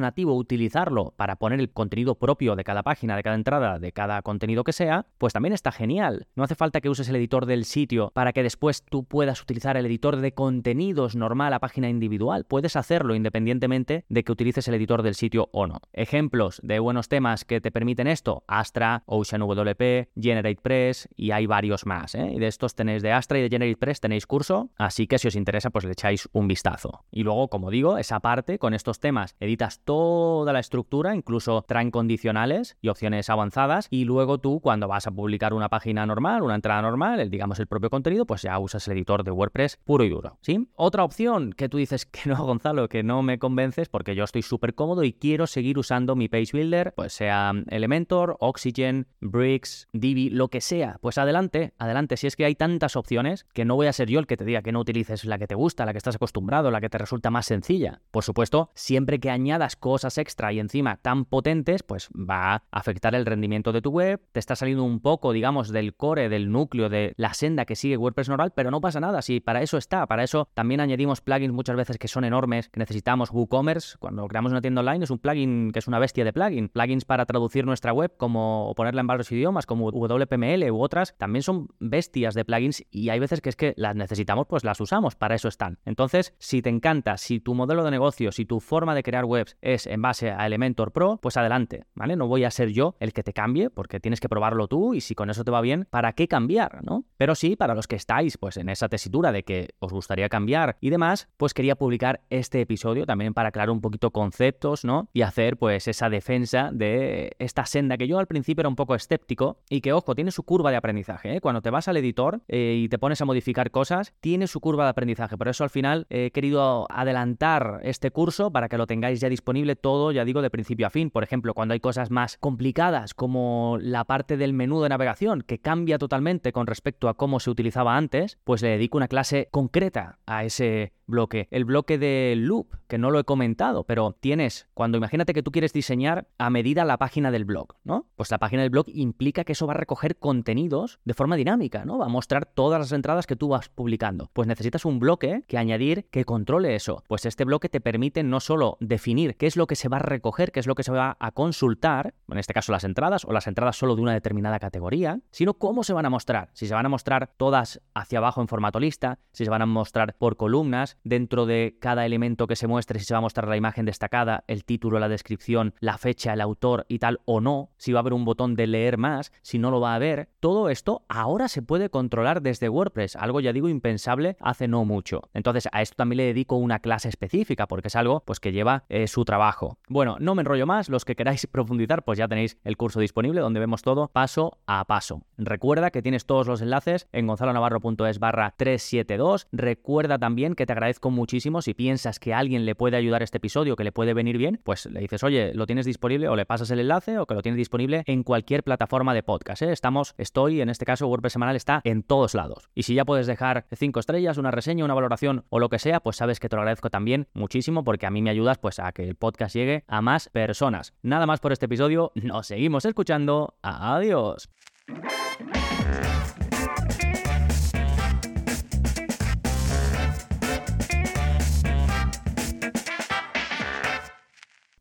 nativo, 0.00 0.34
utilizarlo 0.34 1.14
para 1.16 1.36
poner 1.36 1.60
el 1.60 1.70
contenido 1.70 2.14
propio 2.16 2.56
de 2.56 2.64
cada 2.64 2.82
página, 2.82 3.16
de 3.16 3.22
cada 3.22 3.36
entrada, 3.36 3.78
de 3.78 3.92
cada 3.92 4.22
contenido 4.22 4.64
que 4.64 4.72
sea, 4.72 5.06
pues 5.18 5.32
también 5.32 5.52
está 5.52 5.72
genial. 5.72 6.26
No 6.34 6.44
hace 6.44 6.54
falta 6.54 6.80
que 6.80 6.88
uses 6.90 7.08
el 7.08 7.16
editor 7.16 7.46
del 7.46 7.64
sitio 7.64 8.10
para 8.14 8.32
que 8.32 8.42
después 8.42 8.84
tú 8.84 9.04
puedas 9.04 9.42
utilizar 9.42 9.76
el 9.76 9.86
editor 9.86 10.16
de 10.16 10.32
contenidos 10.32 11.16
normal 11.16 11.52
a 11.52 11.58
página 11.60 11.88
individual. 11.88 12.09
Puedes 12.48 12.76
hacerlo 12.76 13.14
independientemente 13.14 14.04
de 14.08 14.24
que 14.24 14.32
utilices 14.32 14.66
el 14.68 14.74
editor 14.74 15.02
del 15.02 15.14
sitio 15.14 15.48
o 15.52 15.66
no. 15.66 15.80
Ejemplos 15.92 16.60
de 16.62 16.78
buenos 16.78 17.08
temas 17.08 17.44
que 17.44 17.60
te 17.60 17.70
permiten 17.70 18.06
esto, 18.06 18.44
Astra, 18.46 19.02
OceanWP, 19.06 20.08
GeneratePress 20.20 21.08
y 21.16 21.30
hay 21.30 21.46
varios 21.46 21.86
más. 21.86 22.14
¿eh? 22.14 22.32
Y 22.34 22.38
de 22.38 22.48
estos 22.48 22.74
tenéis 22.74 23.02
de 23.02 23.12
Astra 23.12 23.38
y 23.38 23.42
de 23.42 23.48
GeneratePress 23.48 24.00
tenéis 24.00 24.26
curso, 24.26 24.70
así 24.76 25.06
que 25.06 25.18
si 25.18 25.28
os 25.28 25.36
interesa 25.36 25.70
pues 25.70 25.84
le 25.84 25.92
echáis 25.92 26.28
un 26.32 26.48
vistazo. 26.48 27.04
Y 27.10 27.22
luego, 27.22 27.48
como 27.48 27.70
digo, 27.70 27.98
esa 27.98 28.20
parte 28.20 28.58
con 28.58 28.74
estos 28.74 29.00
temas 29.00 29.36
editas 29.40 29.80
toda 29.84 30.52
la 30.52 30.60
estructura, 30.60 31.14
incluso 31.14 31.64
traen 31.66 31.90
condicionales 31.90 32.76
y 32.80 32.88
opciones 32.88 33.30
avanzadas 33.30 33.86
y 33.90 34.04
luego 34.04 34.38
tú 34.38 34.60
cuando 34.60 34.88
vas 34.88 35.06
a 35.06 35.10
publicar 35.10 35.54
una 35.54 35.68
página 35.68 36.06
normal, 36.06 36.42
una 36.42 36.54
entrada 36.54 36.82
normal, 36.82 37.20
el, 37.20 37.30
digamos 37.30 37.58
el 37.60 37.66
propio 37.66 37.90
contenido, 37.90 38.26
pues 38.26 38.42
ya 38.42 38.58
usas 38.58 38.86
el 38.88 38.94
editor 38.94 39.24
de 39.24 39.30
WordPress 39.30 39.78
puro 39.84 40.04
y 40.04 40.08
duro, 40.08 40.38
¿sí? 40.40 40.68
Otra 40.74 41.04
opción 41.04 41.52
que 41.52 41.68
tú 41.68 41.78
dices 41.78 41.99
que 42.06 42.28
no, 42.28 42.36
Gonzalo, 42.44 42.88
que 42.88 43.02
no 43.02 43.22
me 43.22 43.38
convences 43.38 43.88
porque 43.88 44.14
yo 44.14 44.24
estoy 44.24 44.42
súper 44.42 44.74
cómodo 44.74 45.04
y 45.04 45.12
quiero 45.12 45.46
seguir 45.46 45.78
usando 45.78 46.16
mi 46.16 46.28
Page 46.28 46.50
Builder, 46.52 46.92
pues 46.94 47.12
sea 47.12 47.52
Elementor, 47.68 48.36
Oxygen, 48.40 49.06
Bricks, 49.20 49.88
Divi, 49.92 50.30
lo 50.30 50.48
que 50.48 50.60
sea. 50.60 50.98
Pues 51.00 51.18
adelante, 51.18 51.72
adelante. 51.78 52.16
Si 52.16 52.26
es 52.26 52.36
que 52.36 52.44
hay 52.44 52.54
tantas 52.54 52.96
opciones 52.96 53.46
que 53.52 53.64
no 53.64 53.76
voy 53.76 53.86
a 53.86 53.92
ser 53.92 54.08
yo 54.08 54.18
el 54.18 54.26
que 54.26 54.36
te 54.36 54.44
diga 54.44 54.62
que 54.62 54.72
no 54.72 54.80
utilices 54.80 55.24
la 55.24 55.38
que 55.38 55.46
te 55.46 55.54
gusta, 55.54 55.86
la 55.86 55.92
que 55.92 55.98
estás 55.98 56.16
acostumbrado, 56.16 56.70
la 56.70 56.80
que 56.80 56.88
te 56.88 56.98
resulta 56.98 57.30
más 57.30 57.46
sencilla. 57.46 58.00
Por 58.10 58.24
supuesto, 58.24 58.70
siempre 58.74 59.20
que 59.20 59.30
añadas 59.30 59.76
cosas 59.76 60.18
extra 60.18 60.52
y 60.52 60.60
encima 60.60 60.96
tan 60.96 61.24
potentes, 61.24 61.82
pues 61.82 62.08
va 62.08 62.54
a 62.54 62.62
afectar 62.70 63.14
el 63.14 63.26
rendimiento 63.26 63.72
de 63.72 63.82
tu 63.82 63.90
web. 63.90 64.20
Te 64.32 64.40
está 64.40 64.56
saliendo 64.56 64.84
un 64.84 65.00
poco, 65.00 65.32
digamos, 65.32 65.70
del 65.70 65.94
core, 65.94 66.28
del 66.28 66.50
núcleo, 66.50 66.88
de 66.88 67.14
la 67.16 67.34
senda 67.34 67.64
que 67.64 67.76
sigue 67.76 67.96
WordPress 67.96 68.28
normal, 68.28 68.52
pero 68.54 68.70
no 68.70 68.80
pasa 68.80 69.00
nada. 69.00 69.22
Si 69.22 69.40
para 69.40 69.62
eso 69.62 69.78
está, 69.78 70.06
para 70.06 70.24
eso 70.24 70.48
también 70.54 70.80
añadimos 70.80 71.20
plugins 71.20 71.52
muchas 71.52 71.76
veces 71.76 71.89
que 71.98 72.08
son 72.08 72.24
enormes, 72.24 72.68
que 72.68 72.80
necesitamos 72.80 73.30
WooCommerce. 73.30 73.98
Cuando 73.98 74.26
creamos 74.28 74.52
una 74.52 74.60
tienda 74.60 74.80
online 74.80 75.04
es 75.04 75.10
un 75.10 75.18
plugin 75.18 75.70
que 75.72 75.78
es 75.78 75.88
una 75.88 75.98
bestia 75.98 76.24
de 76.24 76.32
plugin. 76.32 76.68
Plugins 76.68 77.04
para 77.04 77.26
traducir 77.26 77.66
nuestra 77.66 77.92
web 77.92 78.16
como 78.16 78.72
ponerla 78.76 79.00
en 79.00 79.06
varios 79.06 79.30
idiomas 79.32 79.66
como 79.66 79.90
WPML 79.90 80.70
u 80.70 80.80
otras, 80.80 81.14
también 81.18 81.42
son 81.42 81.68
bestias 81.78 82.34
de 82.34 82.44
plugins 82.44 82.84
y 82.90 83.08
hay 83.08 83.18
veces 83.18 83.40
que 83.40 83.48
es 83.48 83.56
que 83.56 83.74
las 83.76 83.96
necesitamos, 83.96 84.46
pues 84.46 84.64
las 84.64 84.80
usamos, 84.80 85.16
para 85.16 85.34
eso 85.34 85.48
están. 85.48 85.78
Entonces, 85.84 86.34
si 86.38 86.62
te 86.62 86.70
encanta, 86.70 87.16
si 87.16 87.40
tu 87.40 87.54
modelo 87.54 87.84
de 87.84 87.90
negocio, 87.90 88.32
si 88.32 88.44
tu 88.44 88.60
forma 88.60 88.94
de 88.94 89.02
crear 89.02 89.24
webs 89.24 89.56
es 89.60 89.86
en 89.86 90.02
base 90.02 90.30
a 90.30 90.46
Elementor 90.46 90.92
Pro, 90.92 91.18
pues 91.20 91.36
adelante, 91.36 91.84
¿vale? 91.94 92.16
No 92.16 92.28
voy 92.28 92.44
a 92.44 92.50
ser 92.50 92.70
yo 92.70 92.96
el 93.00 93.12
que 93.12 93.22
te 93.22 93.32
cambie 93.32 93.70
porque 93.70 94.00
tienes 94.00 94.20
que 94.20 94.28
probarlo 94.28 94.68
tú 94.68 94.94
y 94.94 95.00
si 95.00 95.14
con 95.14 95.30
eso 95.30 95.44
te 95.44 95.50
va 95.50 95.60
bien, 95.60 95.86
¿para 95.90 96.12
qué 96.12 96.28
cambiar, 96.28 96.84
no? 96.84 97.04
Pero 97.16 97.34
sí, 97.34 97.56
para 97.56 97.74
los 97.74 97.86
que 97.86 97.96
estáis 97.96 98.38
pues 98.38 98.56
en 98.56 98.68
esa 98.68 98.88
tesitura 98.88 99.32
de 99.32 99.44
que 99.44 99.70
os 99.78 99.92
gustaría 99.92 100.28
cambiar 100.28 100.76
y 100.80 100.90
demás, 100.90 101.28
pues 101.36 101.54
quería 101.54 101.76
publicar 101.80 102.20
este 102.28 102.60
episodio 102.60 103.06
también 103.06 103.32
para 103.32 103.48
aclarar 103.48 103.70
un 103.70 103.80
poquito 103.80 104.10
conceptos, 104.10 104.84
¿no? 104.84 105.08
Y 105.14 105.22
hacer 105.22 105.56
pues 105.56 105.88
esa 105.88 106.10
defensa 106.10 106.68
de 106.72 107.34
esta 107.38 107.64
senda 107.64 107.96
que 107.96 108.06
yo 108.06 108.18
al 108.18 108.26
principio 108.26 108.60
era 108.60 108.68
un 108.68 108.76
poco 108.76 108.94
escéptico 108.94 109.56
y 109.70 109.80
que, 109.80 109.94
ojo, 109.94 110.14
tiene 110.14 110.30
su 110.30 110.42
curva 110.42 110.70
de 110.70 110.76
aprendizaje. 110.76 111.36
¿eh? 111.36 111.40
Cuando 111.40 111.62
te 111.62 111.70
vas 111.70 111.88
al 111.88 111.96
editor 111.96 112.42
eh, 112.48 112.82
y 112.84 112.90
te 112.90 112.98
pones 112.98 113.22
a 113.22 113.24
modificar 113.24 113.70
cosas, 113.70 114.12
tiene 114.20 114.46
su 114.46 114.60
curva 114.60 114.84
de 114.84 114.90
aprendizaje. 114.90 115.38
Por 115.38 115.48
eso 115.48 115.64
al 115.64 115.70
final 115.70 116.06
he 116.10 116.30
querido 116.32 116.86
adelantar 116.90 117.80
este 117.82 118.10
curso 118.10 118.50
para 118.50 118.68
que 118.68 118.76
lo 118.76 118.86
tengáis 118.86 119.18
ya 119.18 119.30
disponible 119.30 119.74
todo, 119.74 120.12
ya 120.12 120.26
digo, 120.26 120.42
de 120.42 120.50
principio 120.50 120.86
a 120.86 120.90
fin. 120.90 121.08
Por 121.08 121.24
ejemplo, 121.24 121.54
cuando 121.54 121.72
hay 121.72 121.80
cosas 121.80 122.10
más 122.10 122.36
complicadas 122.36 123.14
como 123.14 123.78
la 123.80 124.04
parte 124.04 124.36
del 124.36 124.52
menú 124.52 124.82
de 124.82 124.90
navegación 124.90 125.40
que 125.40 125.60
cambia 125.60 125.96
totalmente 125.96 126.52
con 126.52 126.66
respecto 126.66 127.08
a 127.08 127.14
cómo 127.14 127.40
se 127.40 127.48
utilizaba 127.48 127.96
antes, 127.96 128.36
pues 128.44 128.60
le 128.60 128.68
dedico 128.68 128.98
una 128.98 129.08
clase 129.08 129.48
concreta 129.50 130.18
a 130.26 130.44
ese 130.44 130.92
bloque. 131.06 131.48
Bloque 131.70 131.98
de 131.98 132.34
loop, 132.36 132.74
que 132.88 132.98
no 132.98 133.12
lo 133.12 133.20
he 133.20 133.24
comentado, 133.24 133.84
pero 133.84 134.16
tienes, 134.18 134.66
cuando 134.74 134.98
imagínate 134.98 135.32
que 135.32 135.42
tú 135.42 135.52
quieres 135.52 135.72
diseñar 135.72 136.26
a 136.36 136.50
medida 136.50 136.84
la 136.84 136.98
página 136.98 137.30
del 137.30 137.44
blog, 137.44 137.76
¿no? 137.84 138.06
Pues 138.16 138.30
la 138.32 138.38
página 138.38 138.62
del 138.62 138.70
blog 138.70 138.86
implica 138.88 139.44
que 139.44 139.52
eso 139.52 139.68
va 139.68 139.74
a 139.74 139.76
recoger 139.76 140.16
contenidos 140.16 140.98
de 141.04 141.14
forma 141.14 141.36
dinámica, 141.36 141.84
¿no? 141.84 141.98
Va 141.98 142.06
a 142.06 142.08
mostrar 142.08 142.44
todas 142.44 142.80
las 142.80 142.90
entradas 142.90 143.28
que 143.28 143.36
tú 143.36 143.48
vas 143.48 143.68
publicando. 143.68 144.30
Pues 144.32 144.48
necesitas 144.48 144.84
un 144.84 144.98
bloque 144.98 145.44
que 145.46 145.58
añadir 145.58 146.06
que 146.10 146.24
controle 146.24 146.74
eso. 146.74 147.04
Pues 147.06 147.24
este 147.24 147.44
bloque 147.44 147.68
te 147.68 147.80
permite 147.80 148.24
no 148.24 148.40
solo 148.40 148.76
definir 148.80 149.36
qué 149.36 149.46
es 149.46 149.56
lo 149.56 149.68
que 149.68 149.76
se 149.76 149.88
va 149.88 149.98
a 149.98 150.00
recoger, 150.00 150.50
qué 150.50 150.58
es 150.58 150.66
lo 150.66 150.74
que 150.74 150.82
se 150.82 150.90
va 150.90 151.16
a 151.20 151.30
consultar, 151.30 152.14
en 152.28 152.38
este 152.38 152.52
caso 152.52 152.72
las 152.72 152.82
entradas 152.82 153.24
o 153.24 153.32
las 153.32 153.46
entradas 153.46 153.76
solo 153.76 153.94
de 153.94 154.02
una 154.02 154.12
determinada 154.12 154.58
categoría, 154.58 155.20
sino 155.30 155.54
cómo 155.54 155.84
se 155.84 155.92
van 155.92 156.06
a 156.06 156.10
mostrar. 156.10 156.50
Si 156.52 156.66
se 156.66 156.74
van 156.74 156.86
a 156.86 156.88
mostrar 156.88 157.30
todas 157.36 157.80
hacia 157.94 158.18
abajo 158.18 158.40
en 158.40 158.48
formato 158.48 158.80
lista, 158.80 159.20
si 159.32 159.44
se 159.44 159.50
van 159.50 159.62
a 159.62 159.66
mostrar 159.66 160.16
por 160.18 160.36
columnas, 160.36 160.96
dentro 161.04 161.46
de 161.46 161.59
cada 161.80 162.06
elemento 162.06 162.46
que 162.46 162.56
se 162.56 162.66
muestre, 162.66 162.98
si 162.98 163.04
se 163.04 163.14
va 163.14 163.18
a 163.18 163.22
mostrar 163.22 163.48
la 163.48 163.56
imagen 163.56 163.86
destacada, 163.86 164.44
el 164.46 164.64
título, 164.64 164.98
la 164.98 165.08
descripción, 165.08 165.74
la 165.80 165.98
fecha, 165.98 166.32
el 166.32 166.40
autor 166.40 166.84
y 166.88 166.98
tal 166.98 167.20
o 167.24 167.40
no, 167.40 167.70
si 167.76 167.92
va 167.92 168.00
a 168.00 168.02
haber 168.02 168.12
un 168.12 168.24
botón 168.24 168.54
de 168.54 168.66
leer 168.66 168.98
más, 168.98 169.32
si 169.42 169.58
no 169.58 169.70
lo 169.70 169.80
va 169.80 169.92
a 169.92 169.96
haber, 169.96 170.28
todo 170.40 170.68
esto 170.68 171.04
ahora 171.08 171.48
se 171.48 171.62
puede 171.62 171.90
controlar 171.90 172.42
desde 172.42 172.68
WordPress, 172.68 173.16
algo 173.16 173.40
ya 173.40 173.52
digo 173.52 173.68
impensable 173.68 174.36
hace 174.40 174.68
no 174.68 174.84
mucho. 174.84 175.22
Entonces 175.34 175.68
a 175.72 175.82
esto 175.82 175.96
también 175.96 176.18
le 176.18 176.24
dedico 176.24 176.56
una 176.56 176.80
clase 176.80 177.08
específica 177.08 177.66
porque 177.66 177.88
es 177.88 177.96
algo 177.96 178.22
pues 178.26 178.40
que 178.40 178.52
lleva 178.52 178.84
eh, 178.88 179.06
su 179.06 179.24
trabajo. 179.24 179.78
Bueno, 179.88 180.16
no 180.20 180.34
me 180.34 180.42
enrollo 180.42 180.66
más, 180.66 180.88
los 180.88 181.04
que 181.04 181.16
queráis 181.16 181.46
profundizar 181.52 182.04
pues 182.04 182.18
ya 182.18 182.28
tenéis 182.28 182.58
el 182.64 182.76
curso 182.76 183.00
disponible 183.00 183.40
donde 183.40 183.60
vemos 183.60 183.82
todo 183.82 184.08
paso 184.08 184.58
a 184.66 184.84
paso. 184.84 185.22
Recuerda 185.38 185.90
que 185.90 186.02
tienes 186.02 186.26
todos 186.26 186.46
los 186.46 186.60
enlaces 186.60 187.08
en 187.12 187.26
gonzalonavarro.es 187.26 188.18
barra 188.18 188.54
372. 188.56 189.46
Recuerda 189.52 190.18
también 190.18 190.54
que 190.54 190.66
te 190.66 190.72
agradezco 190.72 190.80
agradezco 190.80 191.10
si 191.60 191.74
piensas 191.74 192.18
que 192.18 192.32
alguien 192.32 192.64
le 192.64 192.74
puede 192.74 192.96
ayudar 192.96 193.22
este 193.22 193.38
episodio, 193.38 193.76
que 193.76 193.84
le 193.84 193.92
puede 193.92 194.14
venir 194.14 194.38
bien, 194.38 194.60
pues 194.62 194.86
le 194.86 195.00
dices, 195.00 195.22
oye, 195.24 195.52
lo 195.54 195.66
tienes 195.66 195.86
disponible 195.86 196.28
o 196.28 196.36
le 196.36 196.46
pasas 196.46 196.70
el 196.70 196.80
enlace 196.80 197.18
o 197.18 197.26
que 197.26 197.34
lo 197.34 197.42
tienes 197.42 197.56
disponible 197.58 198.04
en 198.06 198.22
cualquier 198.22 198.62
plataforma 198.62 199.14
de 199.14 199.22
podcast. 199.22 199.62
¿eh? 199.62 199.72
Estamos, 199.72 200.14
estoy, 200.18 200.60
en 200.60 200.70
este 200.70 200.84
caso 200.84 201.08
WordPress 201.08 201.32
semanal 201.32 201.56
está 201.56 201.80
en 201.84 202.02
todos 202.02 202.34
lados. 202.34 202.70
Y 202.74 202.84
si 202.84 202.94
ya 202.94 203.04
puedes 203.04 203.26
dejar 203.26 203.66
cinco 203.72 204.00
estrellas, 204.00 204.38
una 204.38 204.50
reseña, 204.50 204.84
una 204.84 204.94
valoración 204.94 205.44
o 205.48 205.58
lo 205.58 205.68
que 205.68 205.78
sea, 205.78 206.00
pues 206.00 206.16
sabes 206.16 206.38
que 206.40 206.48
te 206.48 206.56
lo 206.56 206.62
agradezco 206.62 206.90
también 206.90 207.26
muchísimo 207.32 207.82
porque 207.84 208.06
a 208.06 208.10
mí 208.10 208.22
me 208.22 208.30
ayudas 208.30 208.58
pues 208.58 208.78
a 208.78 208.92
que 208.92 209.08
el 209.08 209.16
podcast 209.16 209.54
llegue 209.54 209.84
a 209.88 210.00
más 210.00 210.28
personas. 210.28 210.94
Nada 211.02 211.26
más 211.26 211.40
por 211.40 211.52
este 211.52 211.66
episodio, 211.66 212.12
nos 212.14 212.46
seguimos 212.46 212.84
escuchando. 212.84 213.54
Adiós. 213.62 214.48